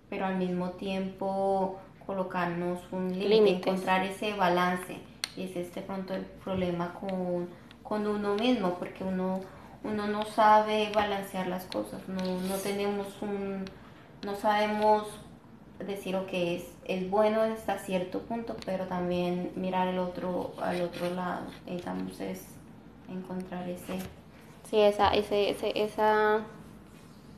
pero 0.10 0.26
al 0.26 0.38
mismo 0.38 0.72
tiempo 0.72 1.80
colocarnos 2.06 2.80
un 2.92 3.18
límite, 3.18 3.58
encontrar 3.70 4.04
ese 4.04 4.34
balance. 4.34 4.98
Y 5.36 5.44
ese 5.44 5.62
es 5.62 5.76
de 5.76 5.82
pronto 5.82 6.14
el 6.16 6.24
problema 6.24 6.94
con, 6.94 7.50
con 7.88 8.06
uno 8.06 8.36
mismo, 8.36 8.76
porque 8.76 9.04
uno, 9.04 9.42
uno 9.84 10.08
no 10.08 10.26
sabe 10.26 10.92
balancear 10.94 11.48
las 11.48 11.66
cosas, 11.66 12.02
no, 12.08 12.24
no 12.42 12.56
tenemos 12.56 13.08
un, 13.22 13.66
no 14.24 14.36
sabemos 14.36 15.08
decir 15.86 16.14
lo 16.14 16.26
que 16.26 16.58
es, 16.58 16.64
es 16.86 17.10
bueno 17.10 17.42
hasta 17.42 17.78
cierto 17.78 18.22
punto, 18.22 18.56
pero 18.66 18.86
también 18.86 19.52
mirar 19.56 19.88
el 19.88 20.00
otro, 20.00 20.54
al 20.62 20.82
otro 20.82 21.10
lado. 21.12 21.46
Entonces, 21.66 22.48
encontrar 23.10 23.68
ese... 23.70 24.00
Sí, 24.70 24.80
esa, 24.80 25.14
ese, 25.14 25.52
ese, 25.52 25.72
esa... 25.76 26.42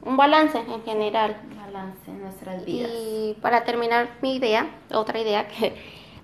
Un 0.01 0.15
balance 0.15 0.57
en 0.57 0.83
general. 0.83 1.35
Balance 1.57 2.09
en 2.09 2.21
nuestras 2.21 2.65
vidas. 2.65 2.89
Y 2.91 3.38
para 3.41 3.65
terminar 3.65 4.09
mi 4.21 4.35
idea, 4.38 4.69
otra 4.93 5.19
idea 5.19 5.47
que 5.59 5.75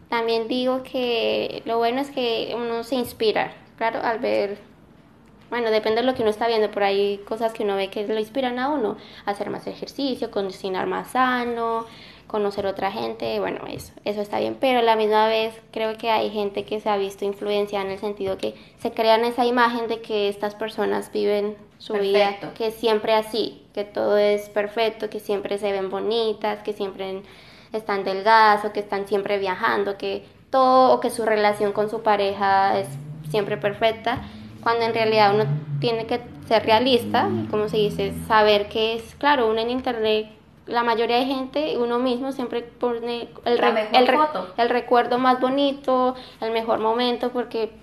también 0.09 0.47
digo 0.47 0.83
que 0.83 1.61
lo 1.65 1.77
bueno 1.77 1.99
es 1.99 2.09
que 2.09 2.55
uno 2.55 2.83
se 2.83 2.95
inspira, 2.95 3.51
claro, 3.77 3.99
al 4.03 4.19
ver 4.19 4.57
bueno, 5.49 5.69
depende 5.69 6.01
de 6.01 6.07
lo 6.07 6.15
que 6.15 6.21
uno 6.21 6.31
está 6.31 6.47
viendo, 6.47 6.71
por 6.71 6.83
ahí 6.83 7.21
cosas 7.27 7.53
que 7.53 7.63
uno 7.63 7.75
ve 7.75 7.89
que 7.89 8.07
lo 8.07 8.19
inspiran 8.19 8.57
a 8.59 8.69
uno, 8.69 8.97
hacer 9.25 9.49
más 9.49 9.67
ejercicio, 9.67 10.31
cocinar 10.31 10.87
más 10.87 11.11
sano, 11.11 11.85
conocer 12.27 12.65
otra 12.65 12.91
gente, 12.91 13.39
bueno, 13.39 13.61
eso, 13.69 13.93
eso 14.03 14.21
está 14.21 14.39
bien, 14.39 14.57
pero 14.59 14.79
a 14.79 14.81
la 14.81 14.95
misma 14.95 15.27
vez 15.27 15.53
creo 15.71 15.97
que 15.97 16.09
hay 16.09 16.31
gente 16.31 16.65
que 16.65 16.79
se 16.79 16.89
ha 16.89 16.97
visto 16.97 17.25
influenciada 17.25 17.85
en 17.85 17.91
el 17.91 17.99
sentido 17.99 18.37
que 18.37 18.55
se 18.79 18.91
crean 18.91 19.23
esa 19.23 19.45
imagen 19.45 19.87
de 19.87 20.01
que 20.01 20.27
estas 20.27 20.55
personas 20.55 21.11
viven 21.11 21.55
su 21.77 21.93
vida, 21.93 22.37
que 22.57 22.71
siempre 22.71 23.13
así, 23.13 23.63
que 23.73 23.83
todo 23.83 24.17
es 24.17 24.49
perfecto, 24.49 25.09
que 25.09 25.19
siempre 25.19 25.59
se 25.59 25.71
ven 25.71 25.89
bonitas, 25.89 26.63
que 26.63 26.73
siempre 26.73 27.21
están 27.71 28.03
delgadas 28.03 28.65
o 28.65 28.73
que 28.73 28.79
están 28.79 29.07
siempre 29.07 29.37
viajando, 29.37 29.97
que 29.97 30.25
todo 30.49 30.93
o 30.93 30.99
que 30.99 31.11
su 31.11 31.25
relación 31.25 31.73
con 31.73 31.89
su 31.89 32.01
pareja 32.01 32.79
es 32.79 32.87
siempre 33.35 33.57
perfecta 33.57 34.21
cuando 34.63 34.85
en 34.85 34.93
realidad 34.93 35.35
uno 35.35 35.43
tiene 35.81 36.07
que 36.07 36.21
ser 36.47 36.65
realista, 36.65 37.27
como 37.51 37.67
se 37.67 37.75
dice, 37.75 38.13
saber 38.29 38.69
que 38.69 38.95
es, 38.95 39.13
claro, 39.15 39.49
uno 39.49 39.59
en 39.59 39.69
internet, 39.69 40.27
la 40.67 40.83
mayoría 40.83 41.17
de 41.17 41.25
gente, 41.25 41.77
uno 41.77 41.99
mismo 41.99 42.31
siempre 42.31 42.61
pone 42.61 43.27
el, 43.43 43.59
el, 44.57 44.69
recuerdo 44.69 45.19
más 45.19 45.41
bonito, 45.41 46.15
el 46.39 46.51
mejor 46.51 46.79
momento, 46.79 47.31
porque 47.31 47.73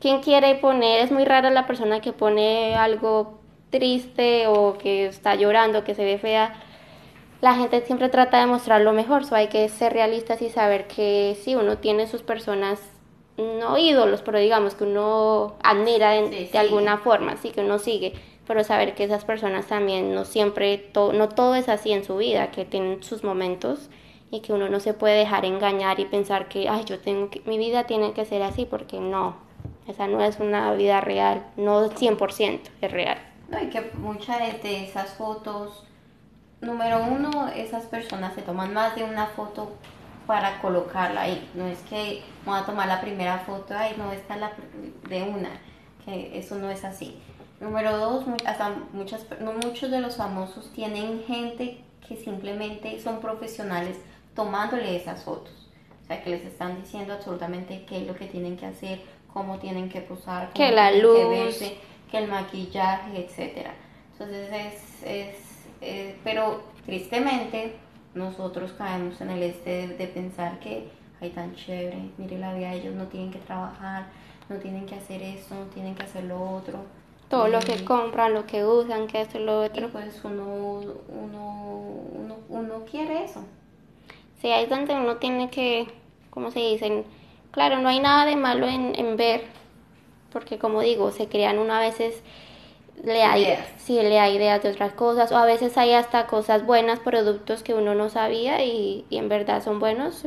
quien 0.00 0.22
quiere 0.22 0.54
poner, 0.54 1.00
es 1.00 1.10
muy 1.10 1.24
rara 1.24 1.50
la 1.50 1.66
persona 1.66 2.00
que 2.00 2.12
pone 2.12 2.76
algo 2.76 3.40
triste 3.70 4.46
o 4.46 4.78
que 4.78 5.06
está 5.06 5.34
llorando, 5.34 5.82
que 5.82 5.96
se 5.96 6.04
ve 6.04 6.18
fea. 6.18 6.54
La 7.40 7.56
gente 7.56 7.84
siempre 7.84 8.08
trata 8.08 8.38
de 8.38 8.46
mostrar 8.46 8.82
lo 8.82 8.92
mejor, 8.92 9.24
so 9.24 9.34
hay 9.34 9.48
que 9.48 9.68
ser 9.68 9.92
realistas 9.92 10.40
y 10.42 10.48
saber 10.48 10.86
que 10.86 11.36
si 11.42 11.56
uno 11.56 11.78
tiene 11.78 12.06
sus 12.06 12.22
personas 12.22 12.91
no 13.36 13.78
ídolos, 13.78 14.22
pero 14.22 14.38
digamos 14.38 14.74
que 14.74 14.84
uno 14.84 15.54
admira 15.62 16.10
de, 16.10 16.50
alguna 16.54 16.98
forma, 16.98 17.36
sí 17.36 17.50
que 17.50 17.62
uno 17.62 17.78
sigue, 17.78 18.12
pero 18.46 18.64
saber 18.64 18.94
que 18.94 19.04
esas 19.04 19.24
personas 19.24 19.66
también 19.66 20.14
no 20.14 20.24
siempre, 20.24 20.90
no 20.94 21.28
todo 21.28 21.54
es 21.54 21.68
así 21.68 21.92
en 21.92 22.04
su 22.04 22.16
vida, 22.16 22.50
que 22.50 22.64
tienen 22.64 23.02
sus 23.02 23.24
momentos 23.24 23.88
y 24.30 24.40
que 24.40 24.52
uno 24.52 24.68
no 24.68 24.80
se 24.80 24.94
puede 24.94 25.18
dejar 25.18 25.44
engañar 25.44 26.00
y 26.00 26.04
pensar 26.04 26.48
que, 26.48 26.68
ay, 26.68 26.84
yo 26.84 26.98
tengo 26.98 27.30
que, 27.30 27.40
mi 27.44 27.58
vida 27.58 27.84
tiene 27.84 28.12
que 28.12 28.24
ser 28.24 28.42
así, 28.42 28.66
porque 28.66 28.98
no, 28.98 29.36
esa 29.86 30.06
no 30.06 30.22
es 30.22 30.38
una 30.38 30.72
vida 30.74 31.00
real, 31.00 31.44
no 31.56 31.90
100% 31.90 32.60
es 32.80 32.92
real. 32.92 33.18
No, 33.48 33.62
y 33.62 33.68
que 33.68 33.90
muchas 33.94 34.62
de 34.62 34.84
esas 34.84 35.14
fotos, 35.14 35.84
número 36.60 37.04
uno, 37.04 37.48
esas 37.48 37.84
personas 37.84 38.34
se 38.34 38.42
toman 38.42 38.72
más 38.72 38.96
de 38.96 39.04
una 39.04 39.26
foto 39.26 39.72
para 40.32 40.62
colocarla 40.62 41.20
ahí. 41.20 41.46
No 41.52 41.66
es 41.66 41.78
que 41.80 42.22
voy 42.46 42.58
a 42.58 42.64
tomar 42.64 42.88
la 42.88 43.02
primera 43.02 43.40
foto, 43.40 43.76
ahí 43.76 43.94
no 43.98 44.10
está 44.12 44.38
la 44.38 44.52
de 45.06 45.22
una, 45.24 45.50
que 46.06 46.38
eso 46.38 46.54
no 46.54 46.70
es 46.70 46.84
así. 46.84 47.20
Número 47.60 47.98
dos, 47.98 48.24
hasta 48.46 48.74
muchas, 48.94 49.26
no 49.40 49.52
muchos 49.52 49.90
de 49.90 50.00
los 50.00 50.16
famosos 50.16 50.72
tienen 50.72 51.22
gente 51.26 51.84
que 52.08 52.16
simplemente 52.16 52.98
son 52.98 53.20
profesionales 53.20 53.98
tomándole 54.34 54.96
esas 54.96 55.22
fotos. 55.22 55.68
O 56.02 56.06
sea, 56.06 56.24
que 56.24 56.30
les 56.30 56.46
están 56.46 56.80
diciendo 56.80 57.12
absolutamente 57.12 57.84
qué 57.84 57.98
es 57.98 58.06
lo 58.06 58.14
que 58.14 58.24
tienen 58.24 58.56
que 58.56 58.64
hacer, 58.64 59.02
cómo 59.34 59.58
tienen 59.58 59.90
que 59.90 60.00
posar, 60.00 60.44
cómo 60.44 60.54
que 60.54 60.72
la 60.72 60.92
luz, 60.92 61.14
que 61.14 61.24
verse, 61.26 61.78
que 62.10 62.16
el 62.16 62.28
maquillaje, 62.28 63.22
etcétera. 63.22 63.74
Entonces 64.12 64.48
es, 64.50 65.02
es 65.04 65.36
eh, 65.82 66.16
pero 66.24 66.62
tristemente 66.86 67.76
nosotros 68.14 68.72
caemos 68.72 69.20
en 69.20 69.30
el 69.30 69.42
este 69.42 69.88
de, 69.88 70.06
pensar 70.06 70.58
que 70.60 70.88
hay 71.20 71.30
tan 71.30 71.54
chévere, 71.54 72.10
mire 72.18 72.38
la 72.38 72.54
vida, 72.54 72.72
ellos 72.74 72.94
no 72.94 73.06
tienen 73.06 73.30
que 73.30 73.38
trabajar, 73.38 74.06
no 74.48 74.56
tienen 74.56 74.86
que 74.86 74.94
hacer 74.94 75.22
esto, 75.22 75.54
no 75.54 75.66
tienen 75.66 75.94
que 75.94 76.02
hacer 76.02 76.24
lo 76.24 76.40
otro. 76.40 76.80
Todo 77.28 77.48
lo 77.48 77.60
que 77.60 77.84
compran, 77.84 78.34
lo 78.34 78.44
que 78.44 78.64
usan, 78.64 79.06
que 79.06 79.22
esto 79.22 79.38
y 79.38 79.44
lo 79.44 79.62
otro. 79.62 79.86
Y 79.86 79.90
pues 79.90 80.20
uno, 80.24 80.44
uno, 81.08 82.36
uno, 82.48 82.84
quiere 82.90 83.24
eso. 83.24 83.42
Sí, 84.40 84.50
ahí 84.50 84.64
es 84.64 84.70
donde 84.70 84.94
uno 84.94 85.16
tiene 85.16 85.48
que, 85.48 85.86
¿cómo 86.28 86.50
se 86.50 86.60
dicen? 86.60 87.04
Claro, 87.52 87.78
no 87.78 87.88
hay 87.88 88.00
nada 88.00 88.26
de 88.26 88.36
malo 88.36 88.66
en, 88.66 88.94
en 88.96 89.16
ver, 89.16 89.44
porque 90.32 90.58
como 90.58 90.82
digo, 90.82 91.10
se 91.12 91.28
crean 91.28 91.58
una 91.58 91.80
veces 91.80 92.22
le 93.02 93.22
hay, 93.22 93.58
sí, 93.78 93.94
le 93.94 94.18
hay 94.18 94.36
ideas 94.36 94.62
de 94.62 94.70
otras 94.70 94.92
cosas, 94.92 95.32
o 95.32 95.36
a 95.36 95.46
veces 95.46 95.76
hay 95.78 95.92
hasta 95.92 96.26
cosas 96.26 96.64
buenas, 96.64 97.00
productos 97.00 97.62
que 97.62 97.74
uno 97.74 97.94
no 97.94 98.08
sabía 98.08 98.64
y, 98.64 99.04
en 99.10 99.28
verdad 99.28 99.62
son 99.62 99.80
buenos, 99.80 100.24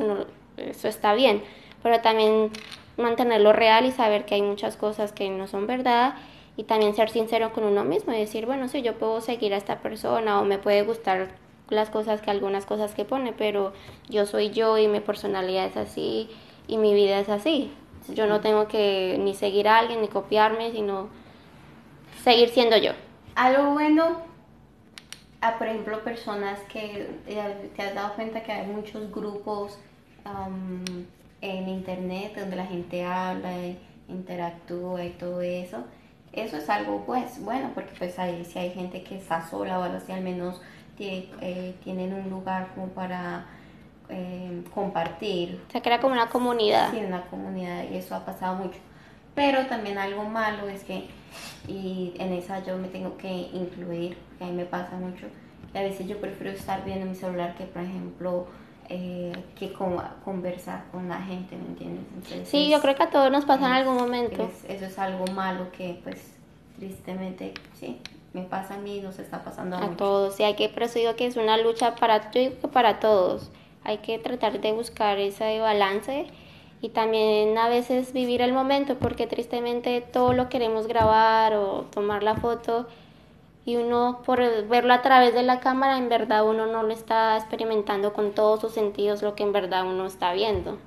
eso 0.58 0.88
está 0.88 1.13
bien, 1.13 1.43
pero 1.84 2.01
también 2.01 2.51
mantenerlo 2.97 3.54
real 3.54 3.86
y 3.86 3.91
saber 3.91 4.25
que 4.25 4.36
hay 4.36 4.41
muchas 4.41 4.78
cosas 4.78 5.12
que 5.12 5.30
no 5.30 5.47
son 5.47 5.67
verdad 5.67 6.15
y 6.58 6.63
también 6.63 6.95
ser 6.95 7.10
sincero 7.10 7.51
con 7.54 7.65
uno 7.65 7.84
mismo 7.84 8.13
y 8.13 8.17
decir, 8.17 8.45
bueno, 8.45 8.67
sí, 8.67 8.82
yo 8.82 8.97
puedo 8.97 9.21
seguir 9.21 9.54
a 9.54 9.58
esta 9.58 9.80
persona 9.80 10.39
o 10.39 10.45
me 10.45 10.58
puede 10.58 10.84
gustar 10.84 11.30
las 11.69 11.89
cosas 11.89 12.21
que 12.21 12.32
algunas 12.32 12.65
cosas 12.65 12.93
que 12.93 13.06
pone, 13.06 13.34
pero 13.34 13.73
yo 14.08 14.25
soy 14.25 14.51
yo 14.51 14.78
y 14.78 14.88
mi 14.88 14.99
personalidad 14.99 15.65
es 15.65 15.78
así 15.78 16.30
y 16.67 16.78
mi 16.78 16.93
vida 16.93 17.19
es 17.19 17.30
así. 17.30 17.71
Yo 18.13 18.28
no 18.28 18.39
tengo 18.39 18.67
que 18.67 19.17
ni 19.19 19.34
seguir 19.34 19.67
a 19.67 19.80
alguien 19.80 20.01
ni 20.01 20.08
copiarme, 20.08 20.71
sino 20.71 21.10
seguir 22.26 22.50
siendo 22.50 22.76
yo. 22.76 22.92
Algo 23.36 23.72
bueno, 23.74 24.18
a, 25.42 25.58
por 25.58 25.68
ejemplo, 25.68 26.04
personas 26.04 26.60
que 26.72 27.08
eh, 27.28 27.72
te 27.76 27.82
has 27.82 27.96
dado 27.96 28.16
cuenta 28.16 28.44
que 28.44 28.52
hay 28.52 28.68
muchos 28.68 29.12
grupos 29.12 29.80
en 31.42 31.70
internet 31.70 32.36
donde 32.36 32.56
la 32.56 32.66
gente 32.66 33.06
habla, 33.06 33.52
interactúa 34.10 35.06
y 35.06 35.12
todo 35.12 35.42
eso. 35.42 35.84
Eso 36.34 36.58
es 36.58 36.68
algo 36.70 37.04
pues 37.06 37.40
bueno 37.42 37.72
porque 37.76 37.94
pues 37.98 38.18
hay, 38.18 38.44
si 38.44 38.58
hay 38.58 38.72
gente 38.72 39.04
que 39.04 39.18
está 39.18 39.48
sola 39.48 39.80
o 39.80 39.84
algo 39.84 39.98
así, 39.98 40.12
al 40.12 40.22
menos 40.22 40.60
eh, 40.98 41.76
tienen 41.84 42.14
un 42.14 42.30
lugar 42.30 42.70
como 42.74 42.88
para 42.88 43.46
eh, 44.10 44.64
compartir. 44.74 45.62
Se 45.72 45.82
crea 45.82 46.00
como 46.00 46.14
una 46.14 46.28
comunidad. 46.30 46.92
Sí, 46.92 46.98
una 46.98 47.22
comunidad 47.28 47.86
y 47.92 47.98
eso 47.98 48.16
ha 48.16 48.26
pasado 48.26 48.56
mucho. 48.56 48.80
Pero 49.36 49.68
también 49.68 49.98
algo 49.98 50.24
malo 50.24 50.68
es 50.70 50.84
que, 50.84 51.08
y 51.67 52.13
en 52.19 52.34
esa 52.34 52.63
yo 52.63 52.78
me 52.78 52.88
tengo 52.88 53.17
que 53.17 53.32
incluir, 53.32 54.17
que 54.38 54.43
a 54.43 54.48
mí 54.48 54.54
me 54.54 54.65
pasa 54.65 54.95
mucho, 54.95 55.28
que 55.71 55.80
a 55.80 55.82
veces 55.82 56.08
yo 56.08 56.19
prefiero 56.19 56.52
estar 56.52 56.84
viendo 56.86 57.06
mi 57.06 57.15
celular 57.15 57.56
que, 57.56 57.65
por 57.65 57.82
ejemplo, 57.82 58.48
eh, 58.89 59.34
que 59.58 59.74
conversar 59.74 60.86
con 60.91 61.10
la 61.10 61.21
gente, 61.21 61.58
¿me 61.58 61.65
entiendes? 61.67 62.48
sí, 62.48 62.69
yo 62.69 62.80
creo 62.82 62.95
que 62.95 63.04
a 63.04 63.10
todos 63.10 63.32
nos 63.32 63.45
pasa 63.45 63.67
en 63.67 63.74
algún 63.74 63.95
momento. 63.95 64.50
eso 64.67 64.86
es 64.86 65.00
algo 65.00 65.26
malo 65.34 65.71
que, 65.71 66.00
pues, 66.04 66.36
tristemente, 66.78 67.54
sí, 67.74 68.00
me 68.34 68.43
pasa 68.43 68.76
a 68.76 68.78
mí 68.78 68.98
y 68.98 69.02
nos 69.02 69.17
está 69.17 69.43
pasando 69.43 69.78
a, 69.78 69.86
a 69.86 69.89
todos. 69.98 70.36
Sí, 70.36 70.43
hay 70.43 70.56
que, 70.56 70.69
pero 70.69 70.88
digo 70.88 71.15
que 71.15 71.26
es 71.26 71.38
una 71.38 71.58
lucha 71.58 71.95
para, 71.95 72.30
yo 72.32 72.41
digo 72.41 72.60
que 72.62 72.67
para 72.67 73.00
todos. 73.00 73.50
Hay 73.84 74.00
que 74.00 74.17
tratar 74.17 74.60
de 74.60 74.71
buscar 74.71 75.19
ese 75.19 75.60
balance 75.60 76.28
y 76.86 76.89
también 76.89 77.58
a 77.58 77.67
veces 77.67 78.13
vivir 78.13 78.43
el 78.43 78.54
momento 78.54 78.95
porque 79.00 79.26
tristemente 79.26 80.02
todo 80.02 80.34
lo 80.34 80.50
queremos 80.50 80.86
grabar 80.86 81.56
o 81.56 81.86
tomar 81.92 82.21
la 82.21 82.36
foto 82.36 82.86
y 83.65 83.77
uno 83.77 84.21
por 84.23 84.40
verlo 84.67 84.94
a 84.94 85.02
través 85.02 85.33
de 85.33 85.42
la 85.42 85.60
cámara 85.60 85.98
en 85.98 86.10
verdad 86.10 86.48
uno 86.48 86.67
no 86.67 86.83
lo 86.83 86.94
está 86.94 87.38
experimentando 87.38 88.13
con 88.13 88.33
todos 88.33 88.62
sus 88.62 88.73
sentidos 88.73 89.23
lo 89.23 89.33
que 89.33 89.42
en 89.42 89.52
verdad 89.52 89.83
uno 89.83 90.06
está 90.06 90.33
viendo. 90.33 90.77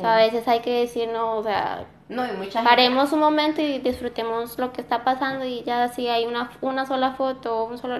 a 0.00 0.16
veces 0.18 0.46
hay 0.46 0.60
que 0.60 0.82
decir 0.82 1.08
no, 1.08 1.38
o 1.38 1.42
sea, 1.42 1.84
no, 2.08 2.22
hay 2.22 2.36
mucha 2.36 2.62
paremos 2.62 3.12
un 3.12 3.18
momento 3.18 3.60
y 3.60 3.80
disfrutemos 3.80 4.56
lo 4.56 4.72
que 4.72 4.82
está 4.82 5.02
pasando 5.02 5.44
y 5.44 5.64
ya 5.64 5.88
si 5.88 6.06
hay 6.06 6.26
una, 6.26 6.52
una 6.60 6.86
sola 6.86 7.14
foto, 7.14 7.64
un 7.64 7.78
solo, 7.78 7.98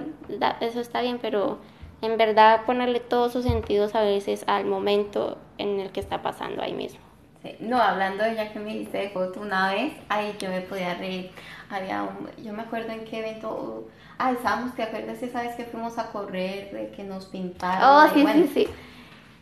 eso 0.61 0.79
está 0.79 1.01
bien, 1.01 1.19
pero 1.21 1.59
en 2.01 2.17
verdad 2.17 2.65
ponerle 2.65 3.01
todos 3.01 3.33
sus 3.33 3.43
sentidos 3.43 3.97
a 3.97 4.03
veces 4.03 4.45
al 4.47 4.67
momento 4.67 5.37
en 5.59 5.81
el 5.81 5.91
que 5.91 5.99
está 5.99 6.23
pasando 6.23 6.63
ahí 6.63 6.75
mismo. 6.75 7.04
No, 7.61 7.81
hablando 7.81 8.25
de 8.25 8.35
ya 8.37 8.53
que 8.53 8.59
me 8.59 8.73
dijiste 8.73 8.99
de 8.99 9.11
foto 9.11 9.41
una 9.41 9.73
vez, 9.73 9.93
ay, 10.09 10.35
yo 10.39 10.49
me 10.49 10.63
podía 10.63 10.95
reír. 10.95 11.31
Había 11.71 12.03
un, 12.03 12.31
yo 12.43 12.53
me 12.53 12.63
acuerdo 12.63 12.93
en 12.93 13.05
qué 13.05 13.19
evento, 13.19 13.89
ah, 14.19 14.33
estábamos, 14.33 14.75
¿te 14.75 14.83
acuerdas 14.83 15.23
esa 15.23 15.43
vez 15.43 15.55
que 15.55 15.65
fuimos 15.65 15.99
a 15.99 16.11
correr, 16.11 16.73
de 16.73 16.91
que 16.91 17.05
nos 17.05 17.27
pintaron? 17.27 17.83
Oh, 17.83 18.15
sí, 18.15 18.27
sí, 18.33 18.51
sí. 18.55 18.69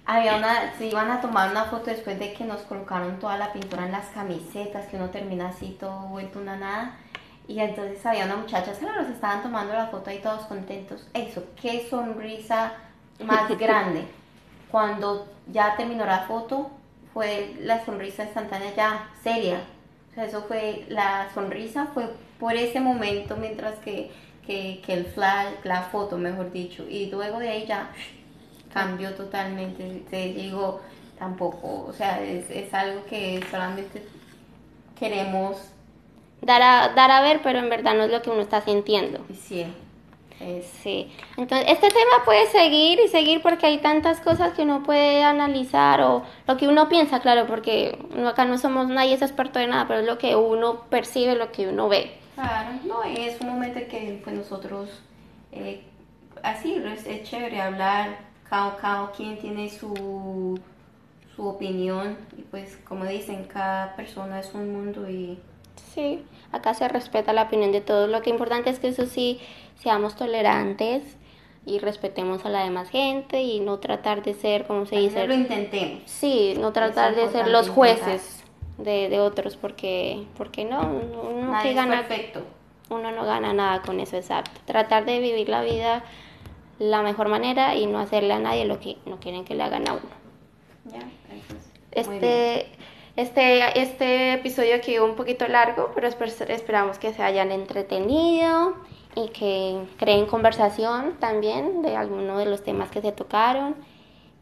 Había 0.04 0.36
una, 0.36 0.76
se 0.78 0.86
iban 0.86 1.10
a 1.12 1.20
tomar 1.20 1.50
una 1.50 1.66
foto 1.66 1.90
después 1.90 2.18
de 2.18 2.32
que 2.32 2.44
nos 2.44 2.62
colocaron 2.62 3.20
toda 3.20 3.38
la 3.38 3.52
pintura 3.52 3.86
en 3.86 3.92
las 3.92 4.06
camisetas, 4.06 4.86
que 4.86 4.96
uno 4.96 5.10
termina 5.10 5.48
así 5.48 5.76
todo 5.78 6.08
vuelto 6.08 6.40
una 6.40 6.56
nada. 6.56 6.96
Y 7.46 7.60
entonces 7.60 8.04
había 8.04 8.24
una 8.24 8.36
muchacha, 8.36 8.74
se 8.74 8.84
nos 8.84 9.08
estaban 9.08 9.42
tomando 9.42 9.74
la 9.74 9.86
foto 9.88 10.10
ahí 10.10 10.18
todos 10.18 10.42
contentos. 10.46 11.06
Eso, 11.14 11.44
qué 11.60 11.86
sonrisa 11.88 12.72
más 13.24 13.48
grande. 13.58 14.06
Cuando 14.70 15.28
ya 15.52 15.76
terminó 15.76 16.04
la 16.04 16.20
foto, 16.20 16.70
fue 17.12 17.54
la 17.60 17.84
sonrisa 17.84 18.24
instantánea 18.24 18.74
ya 18.74 19.10
seria. 19.22 19.60
O 20.10 20.14
sea, 20.14 20.24
eso 20.24 20.42
fue, 20.42 20.84
la 20.88 21.30
sonrisa 21.32 21.88
fue 21.94 22.04
por 22.38 22.54
ese 22.54 22.80
momento 22.80 23.36
mientras 23.36 23.76
que, 23.80 24.10
que, 24.46 24.82
que 24.84 24.92
el 24.94 25.06
flash, 25.06 25.54
la 25.64 25.82
foto, 25.82 26.18
mejor 26.18 26.52
dicho, 26.52 26.86
y 26.88 27.06
luego 27.06 27.38
de 27.38 27.48
ahí 27.48 27.66
ya 27.66 27.90
cambió 28.72 29.14
totalmente, 29.14 30.02
se 30.10 30.32
llegó 30.32 30.80
tampoco, 31.18 31.86
o 31.88 31.92
sea, 31.92 32.22
es, 32.22 32.50
es 32.50 32.72
algo 32.74 33.04
que 33.06 33.42
solamente 33.50 34.02
queremos 34.98 35.72
dar 36.42 36.62
a, 36.62 36.88
dar 36.94 37.10
a 37.10 37.22
ver, 37.22 37.40
pero 37.42 37.58
en 37.58 37.70
verdad 37.70 37.94
no 37.94 38.04
es 38.04 38.10
lo 38.10 38.20
que 38.22 38.30
uno 38.30 38.42
está 38.42 38.60
sintiendo. 38.60 39.24
Sí. 39.32 39.66
Sí. 40.82 41.10
Entonces, 41.36 41.66
este 41.68 41.88
tema 41.88 42.24
puede 42.24 42.46
seguir 42.46 42.98
y 43.00 43.08
seguir 43.08 43.42
porque 43.42 43.66
hay 43.66 43.78
tantas 43.78 44.20
cosas 44.20 44.52
que 44.54 44.62
uno 44.62 44.82
puede 44.82 45.22
analizar 45.22 46.00
o 46.00 46.22
lo 46.46 46.56
que 46.56 46.68
uno 46.68 46.88
piensa, 46.88 47.20
claro, 47.20 47.46
porque 47.46 47.98
acá 48.26 48.44
no 48.44 48.58
somos 48.58 48.88
nadie 48.88 49.14
es 49.14 49.22
experto 49.22 49.58
de 49.58 49.68
nada, 49.68 49.86
pero 49.86 50.00
es 50.00 50.06
lo 50.06 50.18
que 50.18 50.34
uno 50.36 50.82
percibe, 50.90 51.36
lo 51.36 51.52
que 51.52 51.68
uno 51.68 51.88
ve. 51.88 52.18
Claro, 52.34 52.70
no, 52.84 53.02
es 53.04 53.40
un 53.40 53.48
momento 53.48 53.80
que 53.88 54.20
pues 54.24 54.36
nosotros, 54.36 54.88
eh, 55.52 55.82
así, 56.42 56.82
es, 57.06 57.22
chévere 57.28 57.60
hablar, 57.60 58.18
cada, 58.48 58.76
cada 58.76 59.10
quien 59.12 59.38
tiene 59.38 59.68
su, 59.68 60.58
su 61.36 61.46
opinión 61.46 62.16
y 62.36 62.42
pues 62.42 62.78
como 62.88 63.04
dicen, 63.04 63.44
cada 63.44 63.94
persona 63.96 64.40
es 64.40 64.52
un 64.54 64.72
mundo 64.72 65.08
y... 65.08 65.38
Sí, 65.94 66.24
acá 66.52 66.74
se 66.74 66.88
respeta 66.88 67.32
la 67.32 67.42
opinión 67.42 67.72
de 67.72 67.80
todos, 67.80 68.08
lo 68.08 68.22
que 68.22 68.30
importante 68.30 68.70
es 68.70 68.78
que 68.78 68.88
eso 68.88 69.06
sí 69.06 69.40
seamos 69.76 70.14
tolerantes 70.14 71.16
y 71.64 71.78
respetemos 71.78 72.44
a 72.44 72.48
la 72.48 72.64
demás 72.64 72.90
gente 72.90 73.42
y 73.42 73.60
no 73.60 73.78
tratar 73.78 74.22
de 74.22 74.34
ser, 74.34 74.66
como 74.66 74.86
se 74.86 74.96
dice, 74.96 75.26
lo 75.26 75.34
intentemos. 75.34 76.02
Sí, 76.06 76.54
no 76.58 76.72
tratar 76.72 77.14
de 77.14 77.28
ser 77.28 77.48
los 77.48 77.68
jueces 77.68 78.44
de, 78.78 79.08
de, 79.08 79.20
otros 79.20 79.56
porque, 79.56 80.24
porque 80.36 80.64
no, 80.64 80.80
uno 80.80 81.58
que 81.62 81.72
gana, 81.72 82.06
perfecto. 82.06 82.42
uno 82.90 83.12
no 83.12 83.24
gana 83.24 83.52
nada 83.52 83.82
con 83.82 84.00
eso, 84.00 84.16
exacto. 84.16 84.60
Tratar 84.64 85.04
de 85.04 85.20
vivir 85.20 85.48
la 85.48 85.62
vida 85.62 86.04
la 86.78 87.02
mejor 87.02 87.28
manera 87.28 87.76
y 87.76 87.86
no 87.86 88.00
hacerle 88.00 88.34
a 88.34 88.40
nadie 88.40 88.64
lo 88.64 88.80
que 88.80 88.96
no 89.06 89.20
quieren 89.20 89.44
que 89.44 89.54
le 89.54 89.62
hagan 89.62 89.88
a 89.88 89.92
uno. 89.92 90.22
Ya, 90.86 91.00
este, 91.92 92.66
este, 93.16 93.80
este 93.80 94.34
episodio 94.34 94.80
quedó 94.80 95.04
un 95.04 95.16
poquito 95.16 95.46
largo, 95.46 95.90
pero 95.94 96.08
esperamos 96.08 96.98
que 96.98 97.12
se 97.12 97.22
hayan 97.22 97.52
entretenido 97.52 98.74
y 99.14 99.28
que 99.28 99.84
creen 99.98 100.26
conversación 100.26 101.16
también 101.18 101.82
de 101.82 101.96
alguno 101.96 102.38
de 102.38 102.46
los 102.46 102.62
temas 102.62 102.90
que 102.90 103.02
se 103.02 103.12
tocaron 103.12 103.76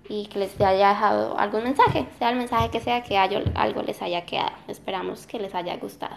y 0.08 0.26
que 0.26 0.38
les 0.38 0.60
haya 0.60 0.90
dejado 0.90 1.38
algún 1.38 1.64
mensaje, 1.64 2.06
sea 2.18 2.30
el 2.30 2.36
mensaje 2.36 2.70
que 2.70 2.80
sea, 2.80 3.02
que 3.02 3.16
algo 3.16 3.82
les 3.82 4.02
haya 4.02 4.24
quedado. 4.24 4.52
Esperamos 4.68 5.26
que 5.26 5.38
les 5.38 5.54
haya 5.54 5.76
gustado. 5.76 6.16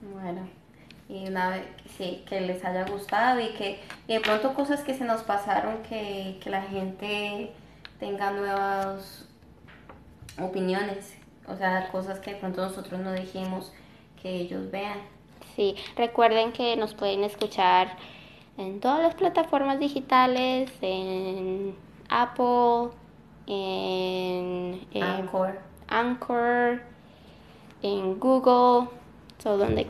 Bueno, 0.00 0.48
y 1.08 1.28
una 1.28 1.50
vez, 1.50 1.62
sí, 1.96 2.24
que 2.28 2.40
les 2.40 2.64
haya 2.64 2.84
gustado 2.84 3.40
y 3.40 3.48
que 3.50 3.80
de 4.08 4.20
pronto 4.20 4.54
cosas 4.54 4.80
que 4.82 4.94
se 4.94 5.04
nos 5.04 5.22
pasaron, 5.22 5.82
que, 5.82 6.38
que 6.42 6.50
la 6.50 6.62
gente 6.62 7.52
tenga 8.00 8.30
nuevas 8.32 9.28
opiniones, 10.40 11.14
o 11.46 11.56
sea, 11.56 11.88
cosas 11.90 12.20
que 12.20 12.34
de 12.34 12.36
pronto 12.40 12.62
nosotros 12.62 13.00
no 13.00 13.12
dijimos, 13.12 13.72
que 14.20 14.30
ellos 14.30 14.70
vean. 14.70 14.98
Sí, 15.56 15.74
recuerden 15.96 16.52
que 16.52 16.76
nos 16.76 16.94
pueden 16.94 17.24
escuchar 17.24 17.96
en 18.56 18.80
todas 18.80 19.02
las 19.02 19.14
plataformas 19.14 19.78
digitales, 19.78 20.70
en 20.80 21.74
Apple, 22.08 22.90
en, 23.46 24.80
Anchor. 25.02 25.58
Anchor, 25.88 26.82
en 27.82 28.18
Google, 28.20 28.88
donde, 29.42 29.86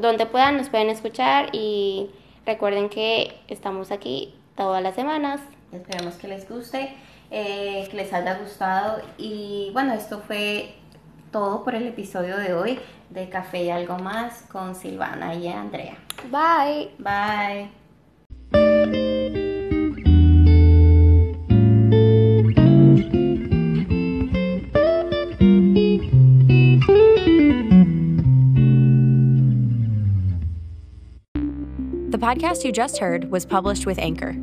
donde 0.00 0.26
puedan 0.26 0.58
nos 0.58 0.68
pueden 0.68 0.90
escuchar 0.90 1.48
y 1.52 2.10
recuerden 2.44 2.88
que 2.88 3.40
estamos 3.48 3.90
aquí 3.90 4.34
todas 4.56 4.82
las 4.82 4.94
semanas. 4.94 5.40
Esperamos 5.72 6.14
que 6.16 6.28
les 6.28 6.48
guste, 6.48 6.94
eh, 7.32 7.88
que 7.90 7.96
les 7.96 8.12
haya 8.12 8.38
gustado 8.38 9.00
y 9.16 9.70
bueno, 9.72 9.94
esto 9.94 10.20
fue 10.20 10.74
todo 11.30 11.64
por 11.64 11.74
el 11.74 11.86
episodio 11.86 12.36
de 12.36 12.52
hoy 12.52 12.78
de 13.08 13.28
Café 13.30 13.64
y 13.64 13.70
algo 13.70 13.98
más 13.98 14.42
con 14.42 14.74
Silvana 14.74 15.34
y 15.34 15.48
Andrea. 15.48 15.96
Bye. 16.30 16.90
Bye. 16.98 17.70
The 32.10 32.18
podcast 32.18 32.62
you 32.62 32.72
just 32.72 32.98
heard 32.98 33.30
was 33.30 33.46
published 33.46 33.86
with 33.86 33.98
Anchor. 33.98 34.36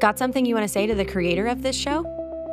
Got 0.00 0.18
something 0.18 0.46
you 0.46 0.54
want 0.54 0.64
to 0.64 0.72
say 0.72 0.86
to 0.86 0.94
the 0.94 1.04
creator 1.04 1.46
of 1.46 1.62
this 1.62 1.76
show? 1.76 2.21